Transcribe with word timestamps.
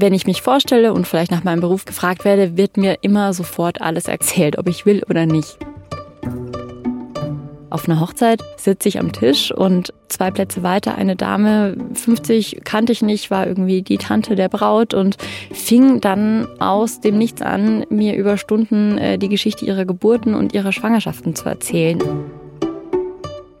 wenn 0.00 0.14
ich 0.14 0.26
mich 0.26 0.42
vorstelle 0.42 0.92
und 0.92 1.06
vielleicht 1.06 1.30
nach 1.30 1.44
meinem 1.44 1.60
Beruf 1.60 1.84
gefragt 1.84 2.24
werde, 2.24 2.56
wird 2.56 2.76
mir 2.76 2.98
immer 3.02 3.32
sofort 3.32 3.80
alles 3.80 4.08
erzählt, 4.08 4.58
ob 4.58 4.68
ich 4.68 4.86
will 4.86 5.02
oder 5.08 5.26
nicht. 5.26 5.58
Auf 7.70 7.86
einer 7.86 8.00
Hochzeit 8.00 8.42
sitze 8.56 8.88
ich 8.88 8.98
am 8.98 9.12
Tisch 9.12 9.52
und 9.52 9.92
zwei 10.08 10.30
Plätze 10.30 10.62
weiter 10.62 10.94
eine 10.94 11.16
Dame, 11.16 11.76
50 11.92 12.62
kannte 12.64 12.92
ich 12.92 13.02
nicht, 13.02 13.30
war 13.30 13.46
irgendwie 13.46 13.82
die 13.82 13.98
Tante 13.98 14.36
der 14.36 14.48
Braut 14.48 14.94
und 14.94 15.16
fing 15.52 16.00
dann 16.00 16.48
aus 16.60 17.00
dem 17.00 17.18
Nichts 17.18 17.42
an, 17.42 17.84
mir 17.90 18.16
über 18.16 18.38
Stunden 18.38 18.96
äh, 18.96 19.18
die 19.18 19.28
Geschichte 19.28 19.66
ihrer 19.66 19.84
Geburten 19.84 20.34
und 20.34 20.54
ihrer 20.54 20.72
Schwangerschaften 20.72 21.34
zu 21.34 21.46
erzählen. 21.46 21.98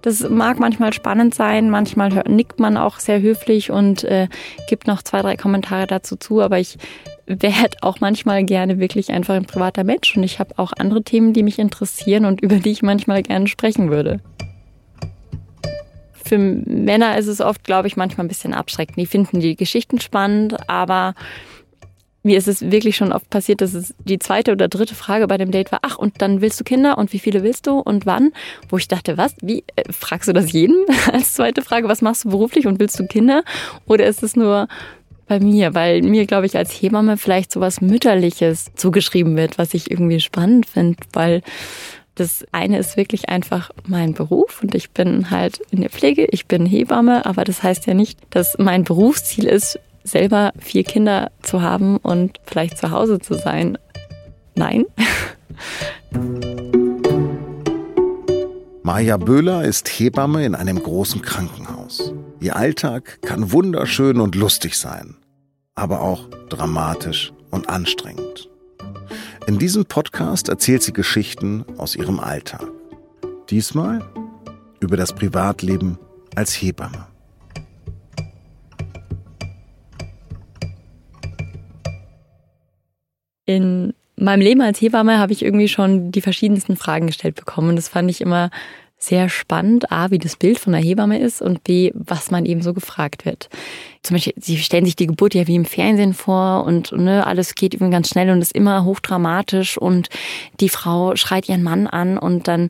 Das 0.08 0.26
mag 0.26 0.58
manchmal 0.58 0.94
spannend 0.94 1.34
sein, 1.34 1.68
manchmal 1.68 2.08
nickt 2.26 2.58
man 2.58 2.78
auch 2.78 2.98
sehr 2.98 3.20
höflich 3.20 3.70
und 3.70 4.04
äh, 4.04 4.28
gibt 4.66 4.86
noch 4.86 5.02
zwei, 5.02 5.20
drei 5.20 5.36
Kommentare 5.36 5.86
dazu 5.86 6.16
zu, 6.16 6.40
aber 6.40 6.58
ich 6.58 6.78
wäre 7.26 7.68
auch 7.82 8.00
manchmal 8.00 8.42
gerne 8.44 8.78
wirklich 8.78 9.10
einfach 9.10 9.34
ein 9.34 9.44
privater 9.44 9.84
Mensch 9.84 10.16
und 10.16 10.22
ich 10.22 10.38
habe 10.38 10.54
auch 10.56 10.72
andere 10.78 11.02
Themen, 11.02 11.34
die 11.34 11.42
mich 11.42 11.58
interessieren 11.58 12.24
und 12.24 12.40
über 12.40 12.54
die 12.56 12.70
ich 12.70 12.80
manchmal 12.80 13.22
gerne 13.22 13.48
sprechen 13.48 13.90
würde. 13.90 14.20
Für 16.14 16.38
Männer 16.38 17.18
ist 17.18 17.26
es 17.26 17.42
oft, 17.42 17.62
glaube 17.64 17.86
ich, 17.86 17.98
manchmal 17.98 18.24
ein 18.24 18.28
bisschen 18.28 18.54
abschreckend. 18.54 18.96
Die 18.96 19.04
finden 19.04 19.40
die 19.40 19.56
Geschichten 19.56 20.00
spannend, 20.00 20.56
aber 20.70 21.12
mir 22.22 22.36
ist 22.36 22.48
es 22.48 22.70
wirklich 22.70 22.96
schon 22.96 23.12
oft 23.12 23.30
passiert, 23.30 23.60
dass 23.60 23.74
es 23.74 23.94
die 24.04 24.18
zweite 24.18 24.52
oder 24.52 24.68
dritte 24.68 24.94
Frage 24.94 25.26
bei 25.26 25.38
dem 25.38 25.50
Date 25.50 25.72
war, 25.72 25.80
ach, 25.82 25.98
und 25.98 26.20
dann 26.20 26.40
willst 26.40 26.58
du 26.58 26.64
Kinder 26.64 26.98
und 26.98 27.12
wie 27.12 27.18
viele 27.18 27.42
willst 27.42 27.66
du 27.66 27.78
und 27.78 28.06
wann? 28.06 28.32
Wo 28.68 28.76
ich 28.76 28.88
dachte, 28.88 29.16
was? 29.16 29.34
Wie? 29.40 29.64
Äh, 29.76 29.92
fragst 29.92 30.28
du 30.28 30.32
das 30.32 30.52
jedem 30.52 30.76
als 31.12 31.34
zweite 31.34 31.62
Frage? 31.62 31.88
Was 31.88 32.02
machst 32.02 32.24
du 32.24 32.30
beruflich 32.30 32.66
und 32.66 32.80
willst 32.80 32.98
du 32.98 33.06
Kinder? 33.06 33.44
Oder 33.86 34.06
ist 34.06 34.22
es 34.22 34.36
nur 34.36 34.68
bei 35.28 35.40
mir, 35.40 35.74
weil 35.74 36.02
mir, 36.02 36.26
glaube 36.26 36.46
ich, 36.46 36.56
als 36.56 36.72
Hebamme 36.72 37.18
vielleicht 37.18 37.52
so 37.52 37.60
was 37.60 37.80
Mütterliches 37.80 38.72
zugeschrieben 38.74 39.36
wird, 39.36 39.58
was 39.58 39.74
ich 39.74 39.90
irgendwie 39.90 40.20
spannend 40.20 40.66
finde, 40.66 40.96
weil 41.12 41.42
das 42.14 42.44
eine 42.50 42.78
ist 42.78 42.96
wirklich 42.96 43.28
einfach 43.28 43.70
mein 43.86 44.14
Beruf 44.14 44.62
und 44.62 44.74
ich 44.74 44.90
bin 44.90 45.30
halt 45.30 45.60
in 45.70 45.82
der 45.82 45.90
Pflege, 45.90 46.26
ich 46.30 46.46
bin 46.46 46.66
Hebamme, 46.66 47.24
aber 47.26 47.44
das 47.44 47.62
heißt 47.62 47.86
ja 47.86 47.94
nicht, 47.94 48.18
dass 48.30 48.56
mein 48.58 48.82
Berufsziel 48.82 49.44
ist, 49.44 49.78
selber 50.10 50.52
vier 50.58 50.84
Kinder 50.84 51.30
zu 51.42 51.62
haben 51.62 51.96
und 51.98 52.38
vielleicht 52.44 52.78
zu 52.78 52.90
Hause 52.90 53.18
zu 53.18 53.34
sein. 53.34 53.78
Nein. 54.54 54.84
Maja 58.82 59.18
Böhler 59.18 59.64
ist 59.64 59.88
Hebamme 59.88 60.46
in 60.46 60.54
einem 60.54 60.82
großen 60.82 61.20
Krankenhaus. 61.20 62.14
Ihr 62.40 62.56
Alltag 62.56 63.20
kann 63.20 63.52
wunderschön 63.52 64.20
und 64.20 64.34
lustig 64.34 64.78
sein, 64.78 65.16
aber 65.74 66.00
auch 66.00 66.28
dramatisch 66.48 67.32
und 67.50 67.68
anstrengend. 67.68 68.48
In 69.46 69.58
diesem 69.58 69.84
Podcast 69.84 70.48
erzählt 70.48 70.82
sie 70.82 70.92
Geschichten 70.92 71.64
aus 71.76 71.96
ihrem 71.96 72.20
Alltag. 72.20 72.66
Diesmal 73.50 74.02
über 74.80 74.96
das 74.96 75.12
Privatleben 75.12 75.98
als 76.34 76.52
Hebamme. 76.54 77.07
In 83.48 83.94
meinem 84.16 84.42
Leben 84.42 84.60
als 84.60 84.78
Hebamme 84.78 85.18
habe 85.18 85.32
ich 85.32 85.42
irgendwie 85.42 85.68
schon 85.68 86.12
die 86.12 86.20
verschiedensten 86.20 86.76
Fragen 86.76 87.06
gestellt 87.06 87.34
bekommen. 87.34 87.70
Und 87.70 87.76
das 87.76 87.88
fand 87.88 88.10
ich 88.10 88.20
immer 88.20 88.50
sehr 88.98 89.30
spannend, 89.30 89.90
A, 89.90 90.10
wie 90.10 90.18
das 90.18 90.36
Bild 90.36 90.58
von 90.58 90.74
der 90.74 90.82
Hebamme 90.82 91.18
ist 91.18 91.40
und 91.40 91.64
B, 91.64 91.90
was 91.94 92.30
man 92.30 92.44
eben 92.44 92.60
so 92.60 92.74
gefragt 92.74 93.24
wird. 93.24 93.48
Zum 94.02 94.16
Beispiel, 94.16 94.34
sie 94.36 94.58
stellen 94.58 94.84
sich 94.84 94.96
die 94.96 95.06
Geburt 95.06 95.32
ja 95.32 95.46
wie 95.46 95.54
im 95.54 95.64
Fernsehen 95.64 96.12
vor 96.12 96.64
und 96.64 96.92
ne, 96.92 97.26
alles 97.26 97.54
geht 97.54 97.72
eben 97.72 97.90
ganz 97.90 98.10
schnell 98.10 98.28
und 98.28 98.42
ist 98.42 98.54
immer 98.54 98.84
hochdramatisch 98.84 99.78
und 99.78 100.10
die 100.60 100.68
Frau 100.68 101.16
schreit 101.16 101.48
ihren 101.48 101.62
Mann 101.62 101.86
an 101.86 102.18
und 102.18 102.48
dann 102.48 102.68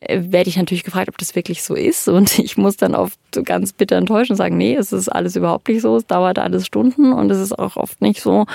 äh, 0.00 0.22
werde 0.22 0.48
ich 0.48 0.56
natürlich 0.56 0.82
gefragt, 0.82 1.08
ob 1.08 1.18
das 1.18 1.36
wirklich 1.36 1.62
so 1.62 1.74
ist. 1.76 2.08
Und 2.08 2.36
ich 2.40 2.56
muss 2.56 2.76
dann 2.76 2.96
oft 2.96 3.16
so 3.32 3.44
ganz 3.44 3.72
bitter 3.72 3.94
enttäuschen 3.94 4.32
und 4.32 4.38
sagen, 4.38 4.56
nee, 4.56 4.74
es 4.74 4.92
ist 4.92 5.08
alles 5.08 5.36
überhaupt 5.36 5.68
nicht 5.68 5.82
so. 5.82 5.94
Es 5.94 6.06
dauert 6.06 6.40
alles 6.40 6.66
Stunden 6.66 7.12
und 7.12 7.30
es 7.30 7.38
ist 7.38 7.56
auch 7.56 7.76
oft 7.76 8.00
nicht 8.00 8.20
so 8.20 8.46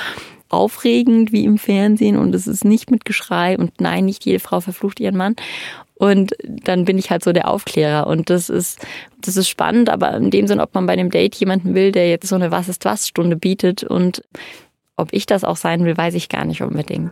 aufregend 0.52 1.32
wie 1.32 1.46
im 1.46 1.58
Fernsehen 1.58 2.18
und 2.18 2.36
es 2.36 2.48
ist 2.48 2.66
nicht 2.66 2.92
mit 2.92 3.06
Geschrei 3.06 3.58
und 3.58 3.80
nein, 3.80 4.06
nicht 4.06 4.26
jede 4.26 4.40
Frau 4.40 4.60
verflucht 4.60 5.00
ihren 5.00 5.18
Mann. 5.18 5.36
Und 5.96 6.36
dann 6.44 6.86
bin 6.86 6.98
ich 6.98 7.12
halt 7.12 7.24
so 7.24 7.32
der 7.32 7.48
Aufklärer. 7.48 8.08
Und 8.08 8.32
das 8.32 8.50
ist, 8.50 8.80
das 9.20 9.38
ist 9.38 9.48
spannend, 9.48 9.88
aber 9.88 10.16
in 10.16 10.32
dem 10.32 10.48
Sinn, 10.48 10.60
ob 10.60 10.74
man 10.74 10.88
bei 10.88 10.94
einem 10.94 11.12
Date 11.12 11.36
jemanden 11.36 11.76
will, 11.76 11.92
der 11.92 12.10
jetzt 12.10 12.28
so 12.28 12.34
eine 12.34 12.50
Was 12.50 12.70
ist 12.70 12.86
was 12.86 13.08
Stunde 13.08 13.36
bietet 13.36 13.84
und 13.84 14.24
ob 14.98 15.10
ich 15.14 15.28
das 15.28 15.44
auch 15.44 15.58
sein 15.58 15.86
will, 15.86 15.96
weiß 15.96 16.16
ich 16.16 16.28
gar 16.28 16.46
nicht 16.46 16.64
unbedingt. 16.64 17.12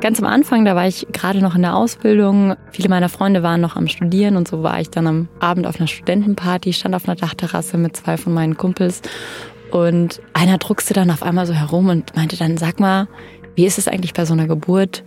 Ganz 0.00 0.20
am 0.20 0.26
Anfang, 0.26 0.64
da 0.64 0.76
war 0.76 0.86
ich 0.86 1.08
gerade 1.12 1.40
noch 1.40 1.56
in 1.56 1.62
der 1.62 1.74
Ausbildung. 1.74 2.54
Viele 2.70 2.88
meiner 2.88 3.08
Freunde 3.08 3.42
waren 3.42 3.60
noch 3.60 3.74
am 3.74 3.88
Studieren 3.88 4.36
und 4.36 4.46
so 4.46 4.62
war 4.62 4.80
ich 4.80 4.90
dann 4.90 5.08
am 5.08 5.28
Abend 5.40 5.66
auf 5.66 5.80
einer 5.80 5.88
Studentenparty, 5.88 6.72
stand 6.72 6.94
auf 6.94 7.08
einer 7.08 7.16
Dachterrasse 7.16 7.78
mit 7.78 7.96
zwei 7.96 8.16
von 8.16 8.32
meinen 8.32 8.56
Kumpels 8.56 9.02
und 9.72 10.20
einer 10.34 10.58
druckste 10.58 10.94
dann 10.94 11.10
auf 11.10 11.24
einmal 11.24 11.46
so 11.46 11.52
herum 11.52 11.88
und 11.88 12.14
meinte 12.14 12.36
dann, 12.36 12.56
sag 12.58 12.78
mal, 12.78 13.08
wie 13.56 13.66
ist 13.66 13.76
es 13.76 13.88
eigentlich 13.88 14.14
bei 14.14 14.24
so 14.24 14.34
einer 14.34 14.46
Geburt? 14.46 15.02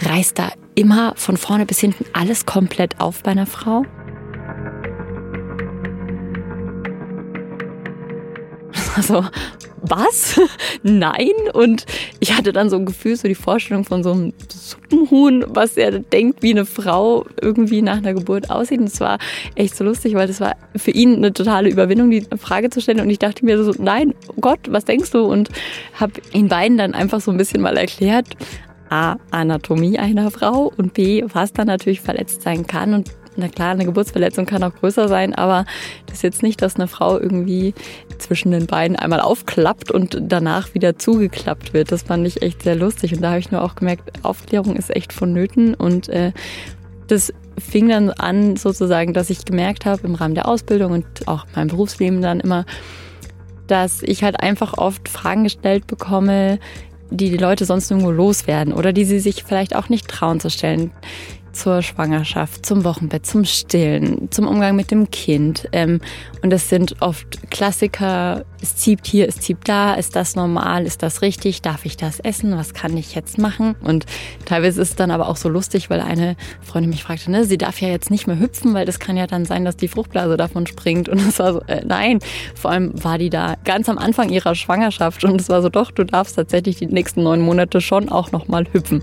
Reißt 0.00 0.38
da 0.38 0.48
immer 0.74 1.12
von 1.16 1.36
vorne 1.36 1.66
bis 1.66 1.80
hinten 1.80 2.06
alles 2.14 2.46
komplett 2.46 3.00
auf 3.00 3.22
bei 3.22 3.32
einer 3.32 3.46
Frau? 3.46 3.84
Also, 8.96 9.24
was? 9.82 10.40
Nein. 10.82 11.32
Und 11.52 11.86
ich 12.20 12.36
hatte 12.36 12.52
dann 12.52 12.70
so 12.70 12.76
ein 12.76 12.86
Gefühl, 12.86 13.16
so 13.16 13.26
die 13.26 13.34
Vorstellung 13.34 13.84
von 13.84 14.02
so 14.02 14.12
einem 14.12 14.32
Suppenhuhn, 14.48 15.44
was 15.48 15.76
er 15.76 15.98
denkt, 15.98 16.42
wie 16.42 16.52
eine 16.52 16.64
Frau 16.64 17.26
irgendwie 17.40 17.82
nach 17.82 17.96
einer 17.96 18.14
Geburt 18.14 18.50
aussieht. 18.50 18.80
Und 18.80 18.86
es 18.86 19.00
war 19.00 19.18
echt 19.54 19.76
so 19.76 19.84
lustig, 19.84 20.14
weil 20.14 20.28
das 20.28 20.40
war 20.40 20.56
für 20.76 20.92
ihn 20.92 21.16
eine 21.16 21.32
totale 21.32 21.68
Überwindung, 21.68 22.10
die 22.10 22.26
Frage 22.38 22.70
zu 22.70 22.80
stellen. 22.80 23.00
Und 23.00 23.10
ich 23.10 23.18
dachte 23.18 23.44
mir 23.44 23.62
so, 23.62 23.72
nein, 23.78 24.14
oh 24.28 24.40
Gott, 24.40 24.60
was 24.68 24.84
denkst 24.84 25.10
du? 25.10 25.24
Und 25.24 25.48
habe 25.94 26.12
ihn 26.32 26.48
beiden 26.48 26.78
dann 26.78 26.94
einfach 26.94 27.20
so 27.20 27.30
ein 27.30 27.36
bisschen 27.36 27.60
mal 27.60 27.76
erklärt, 27.76 28.28
A, 28.88 29.16
Anatomie 29.30 29.98
einer 29.98 30.30
Frau 30.30 30.70
und 30.76 30.92
B, 30.92 31.24
was 31.32 31.54
dann 31.54 31.66
natürlich 31.66 32.02
verletzt 32.02 32.42
sein 32.42 32.66
kann 32.66 32.92
und 32.92 33.10
na 33.36 33.48
klar, 33.48 33.70
eine 33.70 33.84
Geburtsverletzung 33.84 34.46
kann 34.46 34.62
auch 34.62 34.74
größer 34.74 35.08
sein, 35.08 35.34
aber 35.34 35.64
das 36.06 36.16
ist 36.16 36.22
jetzt 36.22 36.42
nicht, 36.42 36.60
dass 36.62 36.76
eine 36.76 36.88
Frau 36.88 37.18
irgendwie 37.18 37.74
zwischen 38.18 38.52
den 38.52 38.66
Beinen 38.66 38.96
einmal 38.96 39.20
aufklappt 39.20 39.90
und 39.90 40.18
danach 40.20 40.74
wieder 40.74 40.98
zugeklappt 40.98 41.72
wird. 41.72 41.92
Das 41.92 42.02
fand 42.02 42.26
ich 42.26 42.42
echt 42.42 42.62
sehr 42.62 42.76
lustig 42.76 43.14
und 43.14 43.22
da 43.22 43.30
habe 43.30 43.40
ich 43.40 43.50
nur 43.50 43.62
auch 43.62 43.74
gemerkt, 43.74 44.24
Aufklärung 44.24 44.76
ist 44.76 44.94
echt 44.94 45.12
vonnöten 45.12 45.74
und 45.74 46.08
äh, 46.08 46.32
das 47.08 47.32
fing 47.58 47.88
dann 47.88 48.10
an 48.10 48.56
sozusagen, 48.56 49.12
dass 49.12 49.30
ich 49.30 49.44
gemerkt 49.44 49.86
habe 49.86 50.06
im 50.06 50.14
Rahmen 50.14 50.34
der 50.34 50.48
Ausbildung 50.48 50.92
und 50.92 51.06
auch 51.26 51.46
meinem 51.54 51.68
Berufsleben 51.68 52.22
dann 52.22 52.40
immer, 52.40 52.64
dass 53.66 54.02
ich 54.02 54.22
halt 54.22 54.40
einfach 54.40 54.78
oft 54.78 55.08
Fragen 55.08 55.44
gestellt 55.44 55.86
bekomme, 55.86 56.58
die 57.10 57.30
die 57.30 57.36
Leute 57.36 57.64
sonst 57.64 57.90
irgendwo 57.90 58.10
loswerden 58.10 58.72
oder 58.72 58.92
die 58.92 59.04
sie 59.04 59.20
sich 59.20 59.44
vielleicht 59.44 59.76
auch 59.76 59.88
nicht 59.88 60.08
trauen 60.08 60.40
zu 60.40 60.50
stellen 60.50 60.90
zur 61.52 61.82
Schwangerschaft, 61.82 62.64
zum 62.66 62.84
Wochenbett, 62.84 63.26
zum 63.26 63.44
Stillen, 63.44 64.30
zum 64.30 64.46
Umgang 64.46 64.76
mit 64.76 64.90
dem 64.90 65.10
Kind. 65.10 65.68
Ähm, 65.72 66.00
und 66.42 66.50
das 66.50 66.68
sind 66.68 66.96
oft 67.00 67.50
Klassiker. 67.50 68.44
Es 68.60 68.76
zieht 68.76 69.06
hier, 69.06 69.28
es 69.28 69.40
zieht 69.40 69.58
da. 69.64 69.94
Ist 69.94 70.16
das 70.16 70.36
normal? 70.36 70.86
Ist 70.86 71.02
das 71.02 71.22
richtig? 71.22 71.62
Darf 71.62 71.84
ich 71.84 71.96
das 71.96 72.20
essen? 72.20 72.56
Was 72.56 72.74
kann 72.74 72.96
ich 72.96 73.14
jetzt 73.14 73.38
machen? 73.38 73.74
Und 73.82 74.06
teilweise 74.44 74.82
ist 74.82 74.90
es 74.90 74.96
dann 74.96 75.10
aber 75.10 75.28
auch 75.28 75.36
so 75.36 75.48
lustig, 75.48 75.90
weil 75.90 76.00
eine 76.00 76.36
Freundin 76.60 76.90
mich 76.90 77.02
fragte, 77.02 77.30
ne, 77.30 77.44
sie 77.44 77.58
darf 77.58 77.80
ja 77.80 77.88
jetzt 77.88 78.10
nicht 78.10 78.26
mehr 78.26 78.38
hüpfen, 78.38 78.74
weil 78.74 78.86
das 78.86 78.98
kann 78.98 79.16
ja 79.16 79.26
dann 79.26 79.44
sein, 79.44 79.64
dass 79.64 79.76
die 79.76 79.88
Fruchtblase 79.88 80.36
davon 80.36 80.66
springt. 80.66 81.08
Und 81.08 81.20
es 81.20 81.38
war 81.38 81.52
so, 81.54 81.60
äh, 81.66 81.84
nein. 81.84 82.20
Vor 82.54 82.70
allem 82.70 82.92
war 83.02 83.18
die 83.18 83.30
da 83.30 83.56
ganz 83.64 83.88
am 83.88 83.98
Anfang 83.98 84.28
ihrer 84.30 84.54
Schwangerschaft 84.54 85.24
und 85.24 85.40
es 85.40 85.48
war 85.48 85.62
so, 85.62 85.68
doch, 85.68 85.90
du 85.90 86.04
darfst 86.04 86.36
tatsächlich 86.36 86.76
die 86.76 86.86
nächsten 86.86 87.22
neun 87.22 87.40
Monate 87.40 87.80
schon 87.80 88.08
auch 88.08 88.32
nochmal 88.32 88.66
hüpfen. 88.72 89.00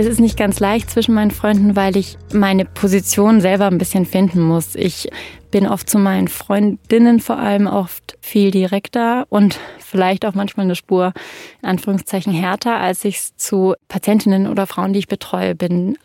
Es 0.00 0.06
ist 0.06 0.18
nicht 0.18 0.38
ganz 0.38 0.60
leicht 0.60 0.88
zwischen 0.88 1.14
meinen 1.14 1.30
Freunden, 1.30 1.76
weil 1.76 1.94
ich 1.94 2.16
meine 2.32 2.64
Position 2.64 3.42
selber 3.42 3.66
ein 3.66 3.76
bisschen 3.76 4.06
finden 4.06 4.40
muss. 4.40 4.74
Ich 4.74 5.10
bin 5.50 5.66
oft 5.66 5.90
zu 5.90 5.98
meinen 5.98 6.28
Freundinnen 6.28 7.20
vor 7.20 7.36
allem 7.38 7.66
oft 7.66 8.16
viel 8.22 8.50
direkter 8.50 9.26
und 9.28 9.58
vielleicht 9.78 10.24
auch 10.24 10.32
manchmal 10.32 10.64
eine 10.64 10.74
Spur 10.74 11.12
in 11.60 11.68
Anführungszeichen 11.68 12.32
härter, 12.32 12.78
als 12.78 13.04
ich 13.04 13.16
es 13.16 13.36
zu 13.36 13.74
Patientinnen 13.88 14.46
oder 14.46 14.66
Frauen, 14.66 14.94
die 14.94 15.00
ich 15.00 15.06
betreue, 15.06 15.54
bin. 15.54 15.98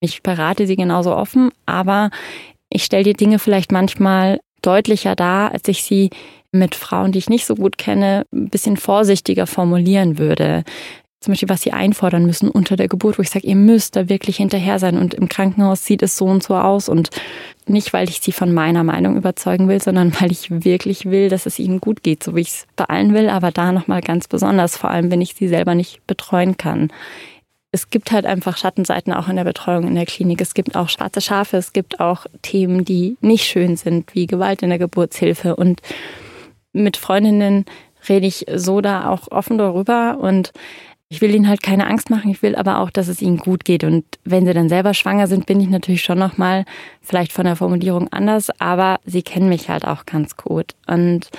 Ich 0.00 0.24
berate 0.24 0.66
sie 0.66 0.74
genauso 0.74 1.14
offen, 1.14 1.50
aber 1.66 2.10
ich 2.68 2.82
stelle 2.82 3.04
die 3.04 3.12
Dinge 3.12 3.38
vielleicht 3.38 3.70
manchmal 3.70 4.40
deutlicher 4.60 5.14
dar, 5.14 5.52
als 5.52 5.68
ich 5.68 5.84
sie 5.84 6.10
mit 6.50 6.74
Frauen, 6.74 7.12
die 7.12 7.18
ich 7.20 7.30
nicht 7.30 7.46
so 7.46 7.54
gut 7.54 7.78
kenne, 7.78 8.24
ein 8.34 8.48
bisschen 8.48 8.76
vorsichtiger 8.76 9.46
formulieren 9.46 10.18
würde. 10.18 10.64
Zum 11.20 11.32
Beispiel, 11.32 11.48
was 11.48 11.62
sie 11.62 11.72
einfordern 11.72 12.26
müssen 12.26 12.50
unter 12.50 12.76
der 12.76 12.88
Geburt, 12.88 13.18
wo 13.18 13.22
ich 13.22 13.30
sage, 13.30 13.46
ihr 13.46 13.56
müsst 13.56 13.96
da 13.96 14.08
wirklich 14.08 14.36
hinterher 14.36 14.78
sein 14.78 14.98
und 14.98 15.14
im 15.14 15.28
Krankenhaus 15.28 15.84
sieht 15.84 16.02
es 16.02 16.16
so 16.16 16.26
und 16.26 16.42
so 16.42 16.54
aus 16.54 16.88
und 16.88 17.10
nicht, 17.66 17.92
weil 17.92 18.08
ich 18.08 18.20
sie 18.20 18.32
von 18.32 18.52
meiner 18.52 18.84
Meinung 18.84 19.16
überzeugen 19.16 19.66
will, 19.66 19.82
sondern 19.82 20.12
weil 20.20 20.30
ich 20.30 20.50
wirklich 20.64 21.06
will, 21.06 21.28
dass 21.28 21.46
es 21.46 21.58
ihnen 21.58 21.80
gut 21.80 22.02
geht, 22.02 22.22
so 22.22 22.36
wie 22.36 22.42
ich 22.42 22.48
es 22.48 22.66
bei 22.76 22.84
allen 22.84 23.14
will, 23.14 23.28
aber 23.28 23.50
da 23.50 23.72
nochmal 23.72 24.02
ganz 24.02 24.28
besonders, 24.28 24.76
vor 24.76 24.90
allem 24.90 25.10
wenn 25.10 25.20
ich 25.20 25.34
sie 25.34 25.48
selber 25.48 25.74
nicht 25.74 26.06
betreuen 26.06 26.56
kann 26.56 26.90
es 27.76 27.90
gibt 27.90 28.10
halt 28.10 28.24
einfach 28.24 28.56
Schattenseiten 28.56 29.12
auch 29.12 29.28
in 29.28 29.36
der 29.36 29.44
Betreuung 29.44 29.86
in 29.86 29.94
der 29.94 30.06
Klinik. 30.06 30.40
Es 30.40 30.54
gibt 30.54 30.76
auch 30.76 30.88
schwarze 30.88 31.20
Schafe, 31.20 31.58
es 31.58 31.74
gibt 31.74 32.00
auch 32.00 32.24
Themen, 32.40 32.86
die 32.86 33.18
nicht 33.20 33.44
schön 33.44 33.76
sind, 33.76 34.14
wie 34.14 34.26
Gewalt 34.26 34.62
in 34.62 34.70
der 34.70 34.78
Geburtshilfe. 34.78 35.56
Und 35.56 35.82
mit 36.72 36.96
Freundinnen 36.96 37.66
rede 38.08 38.26
ich 38.26 38.46
so 38.54 38.80
da 38.80 39.10
auch 39.10 39.30
offen 39.30 39.58
darüber 39.58 40.18
und 40.18 40.52
ich 41.08 41.20
will 41.20 41.34
ihnen 41.34 41.48
halt 41.48 41.62
keine 41.62 41.86
Angst 41.86 42.10
machen, 42.10 42.30
ich 42.30 42.42
will 42.42 42.56
aber 42.56 42.80
auch, 42.80 42.90
dass 42.90 43.06
es 43.06 43.22
ihnen 43.22 43.36
gut 43.36 43.64
geht. 43.64 43.84
Und 43.84 44.04
wenn 44.24 44.44
sie 44.44 44.52
dann 44.52 44.68
selber 44.68 44.92
schwanger 44.92 45.28
sind, 45.28 45.46
bin 45.46 45.60
ich 45.60 45.68
natürlich 45.68 46.02
schon 46.02 46.18
nochmal 46.18 46.64
vielleicht 47.00 47.32
von 47.32 47.44
der 47.44 47.54
Formulierung 47.54 48.08
anders, 48.08 48.50
aber 48.58 48.98
sie 49.04 49.22
kennen 49.22 49.48
mich 49.48 49.68
halt 49.68 49.84
auch 49.84 50.04
ganz 50.04 50.36
gut. 50.36 50.72
Und 50.88 51.30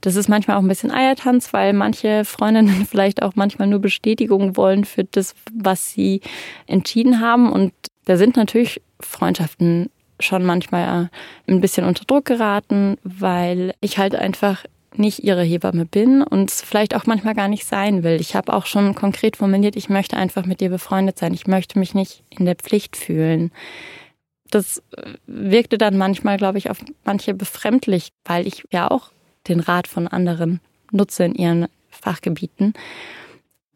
das 0.00 0.14
ist 0.14 0.28
manchmal 0.28 0.56
auch 0.56 0.62
ein 0.62 0.68
bisschen 0.68 0.92
Eiertanz, 0.92 1.52
weil 1.52 1.72
manche 1.72 2.24
Freundinnen 2.24 2.86
vielleicht 2.90 3.22
auch 3.22 3.32
manchmal 3.34 3.66
nur 3.66 3.80
Bestätigung 3.80 4.56
wollen 4.56 4.84
für 4.84 5.02
das, 5.02 5.34
was 5.52 5.90
sie 5.90 6.20
entschieden 6.68 7.20
haben. 7.20 7.50
Und 7.50 7.72
da 8.04 8.16
sind 8.16 8.36
natürlich 8.36 8.80
Freundschaften 9.00 9.90
schon 10.20 10.44
manchmal 10.44 11.10
ein 11.48 11.60
bisschen 11.60 11.84
unter 11.84 12.04
Druck 12.04 12.26
geraten, 12.26 12.96
weil 13.02 13.74
ich 13.80 13.98
halt 13.98 14.14
einfach 14.14 14.64
nicht 14.98 15.24
ihre 15.24 15.42
Hebamme 15.42 15.86
bin 15.86 16.22
und 16.22 16.50
es 16.50 16.62
vielleicht 16.62 16.94
auch 16.94 17.06
manchmal 17.06 17.34
gar 17.34 17.48
nicht 17.48 17.66
sein 17.66 18.02
will. 18.02 18.20
Ich 18.20 18.34
habe 18.34 18.52
auch 18.52 18.66
schon 18.66 18.94
konkret 18.94 19.36
formuliert, 19.36 19.76
ich 19.76 19.88
möchte 19.88 20.16
einfach 20.16 20.46
mit 20.46 20.60
dir 20.60 20.70
befreundet 20.70 21.18
sein. 21.18 21.34
Ich 21.34 21.46
möchte 21.46 21.78
mich 21.78 21.94
nicht 21.94 22.22
in 22.30 22.44
der 22.44 22.56
Pflicht 22.56 22.96
fühlen. 22.96 23.50
Das 24.50 24.82
wirkte 25.26 25.78
dann 25.78 25.96
manchmal, 25.96 26.36
glaube 26.36 26.58
ich, 26.58 26.70
auf 26.70 26.78
manche 27.04 27.34
befremdlich, 27.34 28.10
weil 28.24 28.46
ich 28.46 28.64
ja 28.70 28.90
auch 28.90 29.10
den 29.48 29.60
Rat 29.60 29.88
von 29.88 30.08
anderen 30.08 30.60
nutze 30.92 31.24
in 31.24 31.34
ihren 31.34 31.66
Fachgebieten. 31.90 32.74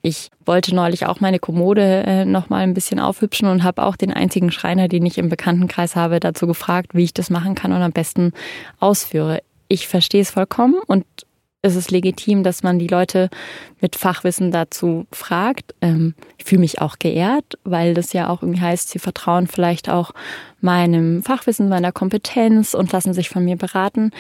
Ich 0.02 0.30
wollte 0.46 0.74
neulich 0.74 1.06
auch 1.06 1.20
meine 1.20 1.38
Kommode 1.38 2.04
äh, 2.06 2.24
noch 2.24 2.48
mal 2.48 2.62
ein 2.62 2.72
bisschen 2.72 3.00
aufhübschen 3.00 3.48
und 3.48 3.62
habe 3.62 3.82
auch 3.82 3.96
den 3.96 4.12
einzigen 4.12 4.50
Schreiner, 4.50 4.88
den 4.88 5.04
ich 5.04 5.18
im 5.18 5.28
Bekanntenkreis 5.28 5.94
habe, 5.94 6.20
dazu 6.20 6.46
gefragt, 6.46 6.94
wie 6.94 7.04
ich 7.04 7.12
das 7.12 7.28
machen 7.28 7.54
kann 7.54 7.72
und 7.72 7.82
am 7.82 7.92
besten 7.92 8.32
ausführe 8.78 9.42
ich 9.70 9.88
verstehe 9.88 10.20
es 10.20 10.32
vollkommen 10.32 10.74
und 10.86 11.06
es 11.62 11.76
ist 11.76 11.90
legitim, 11.90 12.42
dass 12.42 12.62
man 12.62 12.78
die 12.78 12.86
Leute 12.86 13.28
mit 13.80 13.94
Fachwissen 13.94 14.50
dazu 14.50 15.06
fragt. 15.12 15.74
Ähm, 15.80 16.14
ich 16.38 16.46
fühle 16.46 16.60
mich 16.60 16.80
auch 16.80 16.98
geehrt, 16.98 17.58
weil 17.64 17.94
das 17.94 18.12
ja 18.12 18.28
auch 18.28 18.42
irgendwie 18.42 18.60
heißt, 18.60 18.88
sie 18.88 18.98
vertrauen 18.98 19.46
vielleicht 19.46 19.88
auch 19.88 20.12
meinem 20.60 21.22
Fachwissen, 21.22 21.68
meiner 21.68 21.92
Kompetenz 21.92 22.74
und 22.74 22.92
lassen 22.92 23.12
sich 23.12 23.28
von 23.28 23.44
mir 23.44 23.56
beraten. 23.56 24.10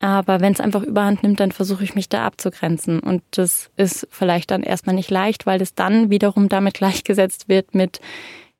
Aber 0.00 0.40
wenn 0.40 0.54
es 0.54 0.60
einfach 0.60 0.82
überhand 0.82 1.22
nimmt, 1.22 1.38
dann 1.40 1.52
versuche 1.52 1.84
ich 1.84 1.94
mich 1.94 2.08
da 2.08 2.26
abzugrenzen. 2.26 3.00
Und 3.00 3.22
das 3.32 3.70
ist 3.76 4.08
vielleicht 4.10 4.50
dann 4.50 4.62
erstmal 4.62 4.94
nicht 4.94 5.10
leicht, 5.10 5.44
weil 5.44 5.60
es 5.60 5.74
dann 5.74 6.10
wiederum 6.10 6.48
damit 6.48 6.74
gleichgesetzt 6.78 7.48
wird 7.48 7.74
mit, 7.74 8.00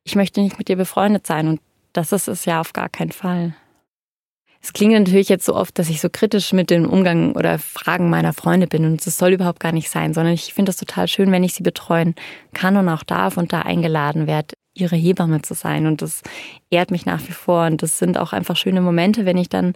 ich 0.05 0.15
möchte 0.15 0.43
nicht 0.43 0.59
mit 0.59 0.69
dir 0.69 0.77
befreundet 0.77 1.27
sein. 1.27 1.49
Und 1.49 1.61
das 1.95 2.13
ist 2.13 2.29
es 2.29 2.45
ja 2.45 2.61
auf 2.61 2.75
gar 2.75 2.91
keinen 2.91 3.13
Fall. 3.13 3.55
Es 4.63 4.75
klingt 4.75 4.93
natürlich 4.93 5.31
jetzt 5.31 5.47
so 5.47 5.55
oft, 5.55 5.79
dass 5.79 5.89
ich 5.89 6.01
so 6.01 6.09
kritisch 6.11 6.53
mit 6.53 6.69
dem 6.69 6.89
Umgang 6.89 7.33
oder 7.33 7.59
Fragen 7.59 8.11
meiner 8.11 8.35
Freunde 8.35 8.67
bin 8.67 8.85
und 8.85 9.07
das 9.07 9.17
soll 9.17 9.33
überhaupt 9.33 9.61
gar 9.61 9.73
nicht 9.73 9.89
sein, 9.89 10.13
sondern 10.13 10.35
ich 10.35 10.53
finde 10.53 10.69
das 10.69 10.77
total 10.77 11.09
schön, 11.09 11.33
wenn 11.33 11.45
ich 11.45 11.55
sie 11.55 11.63
betreuen 11.63 12.15
kann 12.53 12.77
und 12.77 12.89
auch 12.89 13.03
darf 13.03 13.39
und 13.39 13.53
da 13.55 13.63
eingeladen 13.63 14.27
werde, 14.27 14.55
ihre 14.75 14.97
Hebamme 14.97 15.43
zu 15.43 15.55
sein. 15.55 15.87
Und 15.87 16.03
das 16.03 16.23
ehrt 16.71 16.91
mich 16.91 17.07
nach 17.07 17.21
wie 17.27 17.33
vor. 17.33 17.67
Und 17.67 17.83
das 17.83 17.99
sind 17.99 18.19
auch 18.19 18.33
einfach 18.33 18.57
schöne 18.57 18.81
Momente, 18.81 19.25
wenn 19.25 19.39
ich 19.39 19.49
dann 19.49 19.75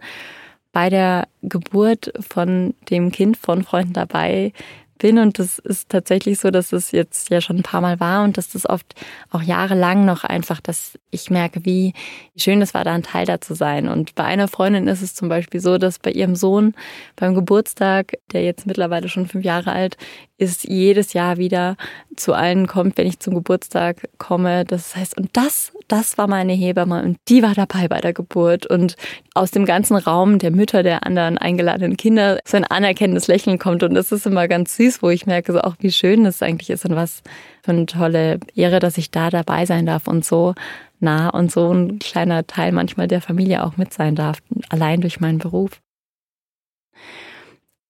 bei 0.71 0.89
der 0.89 1.27
Geburt 1.41 2.11
von 2.19 2.75
dem 2.89 3.11
Kind 3.11 3.37
von 3.37 3.63
Freunden 3.63 3.93
dabei 3.93 4.51
bin. 4.97 5.19
Und 5.19 5.39
das 5.39 5.59
ist 5.59 5.89
tatsächlich 5.89 6.39
so, 6.39 6.51
dass 6.51 6.71
es 6.73 6.91
jetzt 6.91 7.29
ja 7.29 7.41
schon 7.41 7.57
ein 7.57 7.63
paar 7.63 7.81
Mal 7.81 7.99
war 7.99 8.23
und 8.23 8.37
dass 8.37 8.49
das 8.49 8.67
oft 8.67 8.95
auch 9.29 9.41
jahrelang 9.41 10.05
noch 10.05 10.23
einfach, 10.23 10.61
dass 10.61 10.97
ich 11.11 11.29
merke, 11.29 11.65
wie 11.65 11.93
schön 12.35 12.61
es 12.61 12.73
war, 12.73 12.83
da 12.83 12.93
ein 12.93 13.03
Teil 13.03 13.25
da 13.25 13.41
zu 13.41 13.53
sein. 13.53 13.87
Und 13.87 14.15
bei 14.15 14.23
einer 14.23 14.47
Freundin 14.47 14.87
ist 14.87 15.01
es 15.01 15.13
zum 15.13 15.29
Beispiel 15.29 15.59
so, 15.59 15.77
dass 15.77 15.99
bei 15.99 16.11
ihrem 16.11 16.35
Sohn 16.35 16.73
beim 17.15 17.35
Geburtstag, 17.35 18.13
der 18.31 18.43
jetzt 18.43 18.65
mittlerweile 18.65 19.09
schon 19.09 19.27
fünf 19.27 19.45
Jahre 19.45 19.71
alt 19.71 19.97
ist, 20.37 20.65
jedes 20.65 21.13
Jahr 21.13 21.37
wieder 21.37 21.77
zu 22.15 22.33
allen 22.33 22.67
kommt, 22.67 22.97
wenn 22.97 23.07
ich 23.07 23.19
zum 23.19 23.33
Geburtstag 23.33 24.09
komme. 24.17 24.65
Das 24.65 24.95
heißt, 24.95 25.17
und 25.17 25.29
das, 25.33 25.71
das 25.87 26.17
war 26.17 26.27
meine 26.27 26.53
Hebamme 26.53 27.03
und 27.03 27.17
die 27.27 27.43
war 27.43 27.53
dabei 27.53 27.87
bei 27.87 27.99
der 28.01 28.13
Geburt. 28.13 28.65
Und 28.65 28.95
aus 29.33 29.51
dem 29.51 29.65
ganzen 29.65 29.95
Raum 29.95 30.39
der 30.39 30.51
Mütter 30.51 30.83
der 30.83 31.05
anderen 31.05 31.37
eingeladenen 31.37 31.97
Kinder 31.97 32.39
so 32.45 32.57
ein 32.57 32.63
anerkennendes 32.63 33.27
Lächeln 33.27 33.59
kommt. 33.59 33.83
Und 33.83 33.93
das 33.93 34.11
ist 34.11 34.25
immer 34.25 34.47
ganz 34.47 34.75
süß, 34.77 35.01
wo 35.01 35.09
ich 35.09 35.25
merke, 35.25 35.53
so 35.53 35.61
auch 35.61 35.75
wie 35.79 35.91
schön 35.91 36.23
das 36.23 36.41
eigentlich 36.41 36.69
ist 36.69 36.85
und 36.85 36.95
was 36.95 37.21
für 37.63 37.71
eine 37.71 37.85
tolle 37.85 38.39
Ehre, 38.55 38.79
dass 38.79 38.97
ich 38.97 39.11
da 39.11 39.29
dabei 39.29 39.65
sein 39.65 39.85
darf 39.85 40.07
und 40.07 40.25
so 40.25 40.55
nah 40.99 41.29
und 41.29 41.51
so 41.51 41.71
ein 41.71 41.99
kleiner 41.99 42.47
Teil 42.47 42.71
manchmal 42.71 43.07
der 43.07 43.21
Familie 43.21 43.63
auch 43.63 43.77
mit 43.77 43.93
sein 43.93 44.15
darf, 44.15 44.39
allein 44.69 45.01
durch 45.01 45.19
meinen 45.19 45.39
Beruf. 45.39 45.81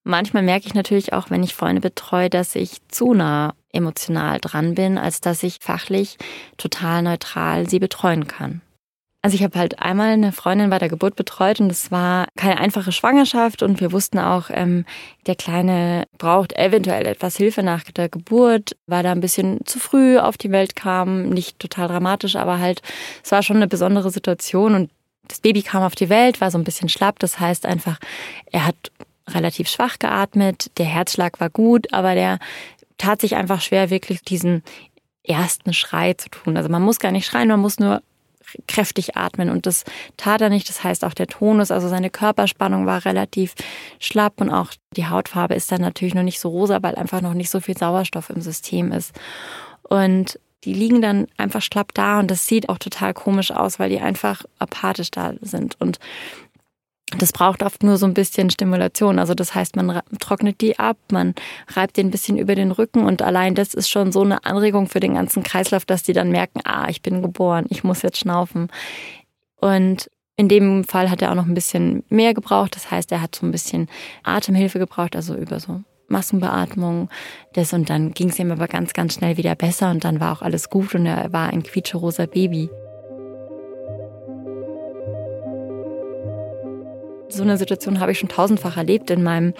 Manchmal 0.07 0.43
merke 0.43 0.67
ich 0.67 0.75
natürlich 0.75 1.13
auch, 1.13 1.31
wenn 1.31 1.41
ich 1.41 1.55
Freunde 1.55 1.81
betreue, 1.81 2.29
dass 2.29 2.55
ich 2.55 2.77
zu 2.89 3.15
nah 3.15 3.55
emotional 3.73 4.39
dran 4.39 4.75
bin, 4.75 4.99
als 4.99 5.19
dass 5.19 5.41
ich 5.41 5.57
fachlich 5.61 6.17
total 6.57 7.01
neutral 7.01 7.67
sie 7.67 7.79
betreuen 7.79 8.27
kann. 8.27 8.61
Also 9.23 9.33
ich 9.33 9.41
habe 9.41 9.57
halt 9.57 9.79
einmal 9.79 10.09
eine 10.09 10.31
Freundin 10.31 10.69
bei 10.69 10.77
der 10.77 10.89
Geburt 10.89 11.15
betreut 11.15 11.59
und 11.59 11.71
es 11.71 11.89
war 11.89 12.27
keine 12.37 12.59
einfache 12.59 12.91
Schwangerschaft 12.91 13.63
und 13.63 13.81
wir 13.81 13.91
wussten 13.91 14.19
auch, 14.19 14.51
ähm, 14.51 14.85
der 15.25 15.33
Kleine 15.33 16.03
braucht 16.19 16.53
eventuell 16.55 17.07
etwas 17.07 17.35
Hilfe 17.35 17.63
nach 17.63 17.85
der 17.85 18.07
Geburt, 18.07 18.77
weil 18.85 19.03
er 19.03 19.11
ein 19.11 19.21
bisschen 19.21 19.65
zu 19.65 19.79
früh 19.79 20.19
auf 20.19 20.37
die 20.37 20.51
Welt 20.51 20.75
kam, 20.75 21.29
nicht 21.29 21.57
total 21.57 21.87
dramatisch, 21.87 22.35
aber 22.35 22.59
halt 22.59 22.83
es 23.23 23.31
war 23.31 23.41
schon 23.41 23.55
eine 23.55 23.67
besondere 23.67 24.11
Situation 24.11 24.75
und 24.75 24.91
das 25.27 25.39
Baby 25.39 25.63
kam 25.63 25.81
auf 25.81 25.95
die 25.95 26.09
Welt, 26.09 26.39
war 26.39 26.51
so 26.51 26.59
ein 26.59 26.63
bisschen 26.63 26.89
schlapp, 26.89 27.17
das 27.17 27.39
heißt 27.39 27.65
einfach, 27.65 27.97
er 28.51 28.67
hat 28.67 28.91
relativ 29.29 29.67
schwach 29.67 29.99
geatmet, 29.99 30.71
der 30.77 30.85
Herzschlag 30.85 31.39
war 31.39 31.49
gut, 31.49 31.91
aber 31.93 32.15
der 32.15 32.39
tat 32.97 33.21
sich 33.21 33.35
einfach 33.35 33.61
schwer, 33.61 33.89
wirklich 33.89 34.21
diesen 34.21 34.63
ersten 35.23 35.73
Schrei 35.73 36.13
zu 36.13 36.29
tun. 36.29 36.57
Also 36.57 36.69
man 36.69 36.81
muss 36.81 36.99
gar 36.99 37.11
nicht 37.11 37.25
schreien, 37.25 37.49
man 37.49 37.59
muss 37.59 37.79
nur 37.79 38.01
kräftig 38.67 39.17
atmen 39.17 39.49
und 39.49 39.65
das 39.65 39.83
tat 40.17 40.41
er 40.41 40.49
nicht. 40.49 40.69
Das 40.69 40.83
heißt 40.83 41.03
auch 41.03 41.13
der 41.13 41.27
Tonus, 41.27 41.71
also 41.71 41.87
seine 41.87 42.09
Körperspannung 42.09 42.85
war 42.85 43.05
relativ 43.05 43.55
schlapp 43.99 44.39
und 44.39 44.49
auch 44.49 44.71
die 44.95 45.07
Hautfarbe 45.07 45.55
ist 45.55 45.71
dann 45.71 45.81
natürlich 45.81 46.13
noch 46.13 46.23
nicht 46.23 46.39
so 46.39 46.49
rosa, 46.49 46.81
weil 46.81 46.95
einfach 46.95 47.21
noch 47.21 47.33
nicht 47.33 47.49
so 47.49 47.59
viel 47.59 47.77
Sauerstoff 47.77 48.29
im 48.29 48.41
System 48.41 48.91
ist. 48.91 49.13
Und 49.83 50.39
die 50.63 50.73
liegen 50.73 51.01
dann 51.01 51.27
einfach 51.37 51.61
schlapp 51.61 51.93
da 51.93 52.19
und 52.19 52.31
das 52.31 52.47
sieht 52.47 52.69
auch 52.69 52.79
total 52.79 53.13
komisch 53.13 53.51
aus, 53.51 53.77
weil 53.77 53.89
die 53.89 53.99
einfach 53.99 54.43
apathisch 54.57 55.11
da 55.11 55.33
sind. 55.41 55.79
Und 55.79 55.99
das 57.11 57.31
braucht 57.31 57.61
oft 57.61 57.83
nur 57.83 57.97
so 57.97 58.05
ein 58.05 58.13
bisschen 58.13 58.49
Stimulation. 58.49 59.19
Also 59.19 59.35
das 59.35 59.53
heißt, 59.53 59.75
man 59.75 60.01
trocknet 60.19 60.59
die 60.61 60.79
ab, 60.79 60.97
man 61.11 61.35
reibt 61.67 61.97
den 61.97 62.07
ein 62.07 62.11
bisschen 62.11 62.37
über 62.37 62.55
den 62.55 62.71
Rücken 62.71 63.05
und 63.05 63.21
allein 63.21 63.55
das 63.55 63.73
ist 63.73 63.89
schon 63.89 64.11
so 64.11 64.23
eine 64.23 64.43
Anregung 64.45 64.87
für 64.87 64.99
den 64.99 65.13
ganzen 65.13 65.43
Kreislauf, 65.43 65.85
dass 65.85 66.03
die 66.03 66.13
dann 66.13 66.31
merken, 66.31 66.61
ah, 66.63 66.87
ich 66.89 67.01
bin 67.01 67.21
geboren, 67.21 67.65
ich 67.69 67.83
muss 67.83 68.01
jetzt 68.01 68.17
schnaufen. 68.17 68.69
Und 69.57 70.09
in 70.35 70.49
dem 70.49 70.83
Fall 70.83 71.09
hat 71.09 71.21
er 71.21 71.31
auch 71.31 71.35
noch 71.35 71.45
ein 71.45 71.53
bisschen 71.53 72.03
mehr 72.09 72.33
gebraucht. 72.33 72.75
Das 72.75 72.91
heißt, 72.91 73.11
er 73.11 73.21
hat 73.21 73.35
so 73.35 73.45
ein 73.45 73.51
bisschen 73.51 73.87
Atemhilfe 74.23 74.79
gebraucht, 74.79 75.15
also 75.15 75.35
über 75.35 75.59
so 75.59 75.81
Massenbeatmung. 76.07 77.09
Das 77.53 77.71
und 77.71 77.89
dann 77.89 78.13
ging 78.13 78.29
es 78.29 78.39
ihm 78.39 78.51
aber 78.51 78.67
ganz, 78.67 78.93
ganz 78.93 79.13
schnell 79.13 79.37
wieder 79.37 79.55
besser 79.55 79.91
und 79.91 80.03
dann 80.03 80.19
war 80.19 80.33
auch 80.33 80.41
alles 80.41 80.69
gut 80.69 80.95
und 80.95 81.05
er 81.05 81.31
war 81.31 81.49
ein 81.49 81.63
quietscherosa 81.63 82.25
Baby. 82.25 82.69
So 87.29 87.43
eine 87.43 87.57
Situation 87.57 87.99
habe 87.99 88.11
ich 88.11 88.19
schon 88.19 88.29
tausendfach 88.29 88.77
erlebt 88.77 89.09
in 89.09 89.23
meinem 89.23 89.53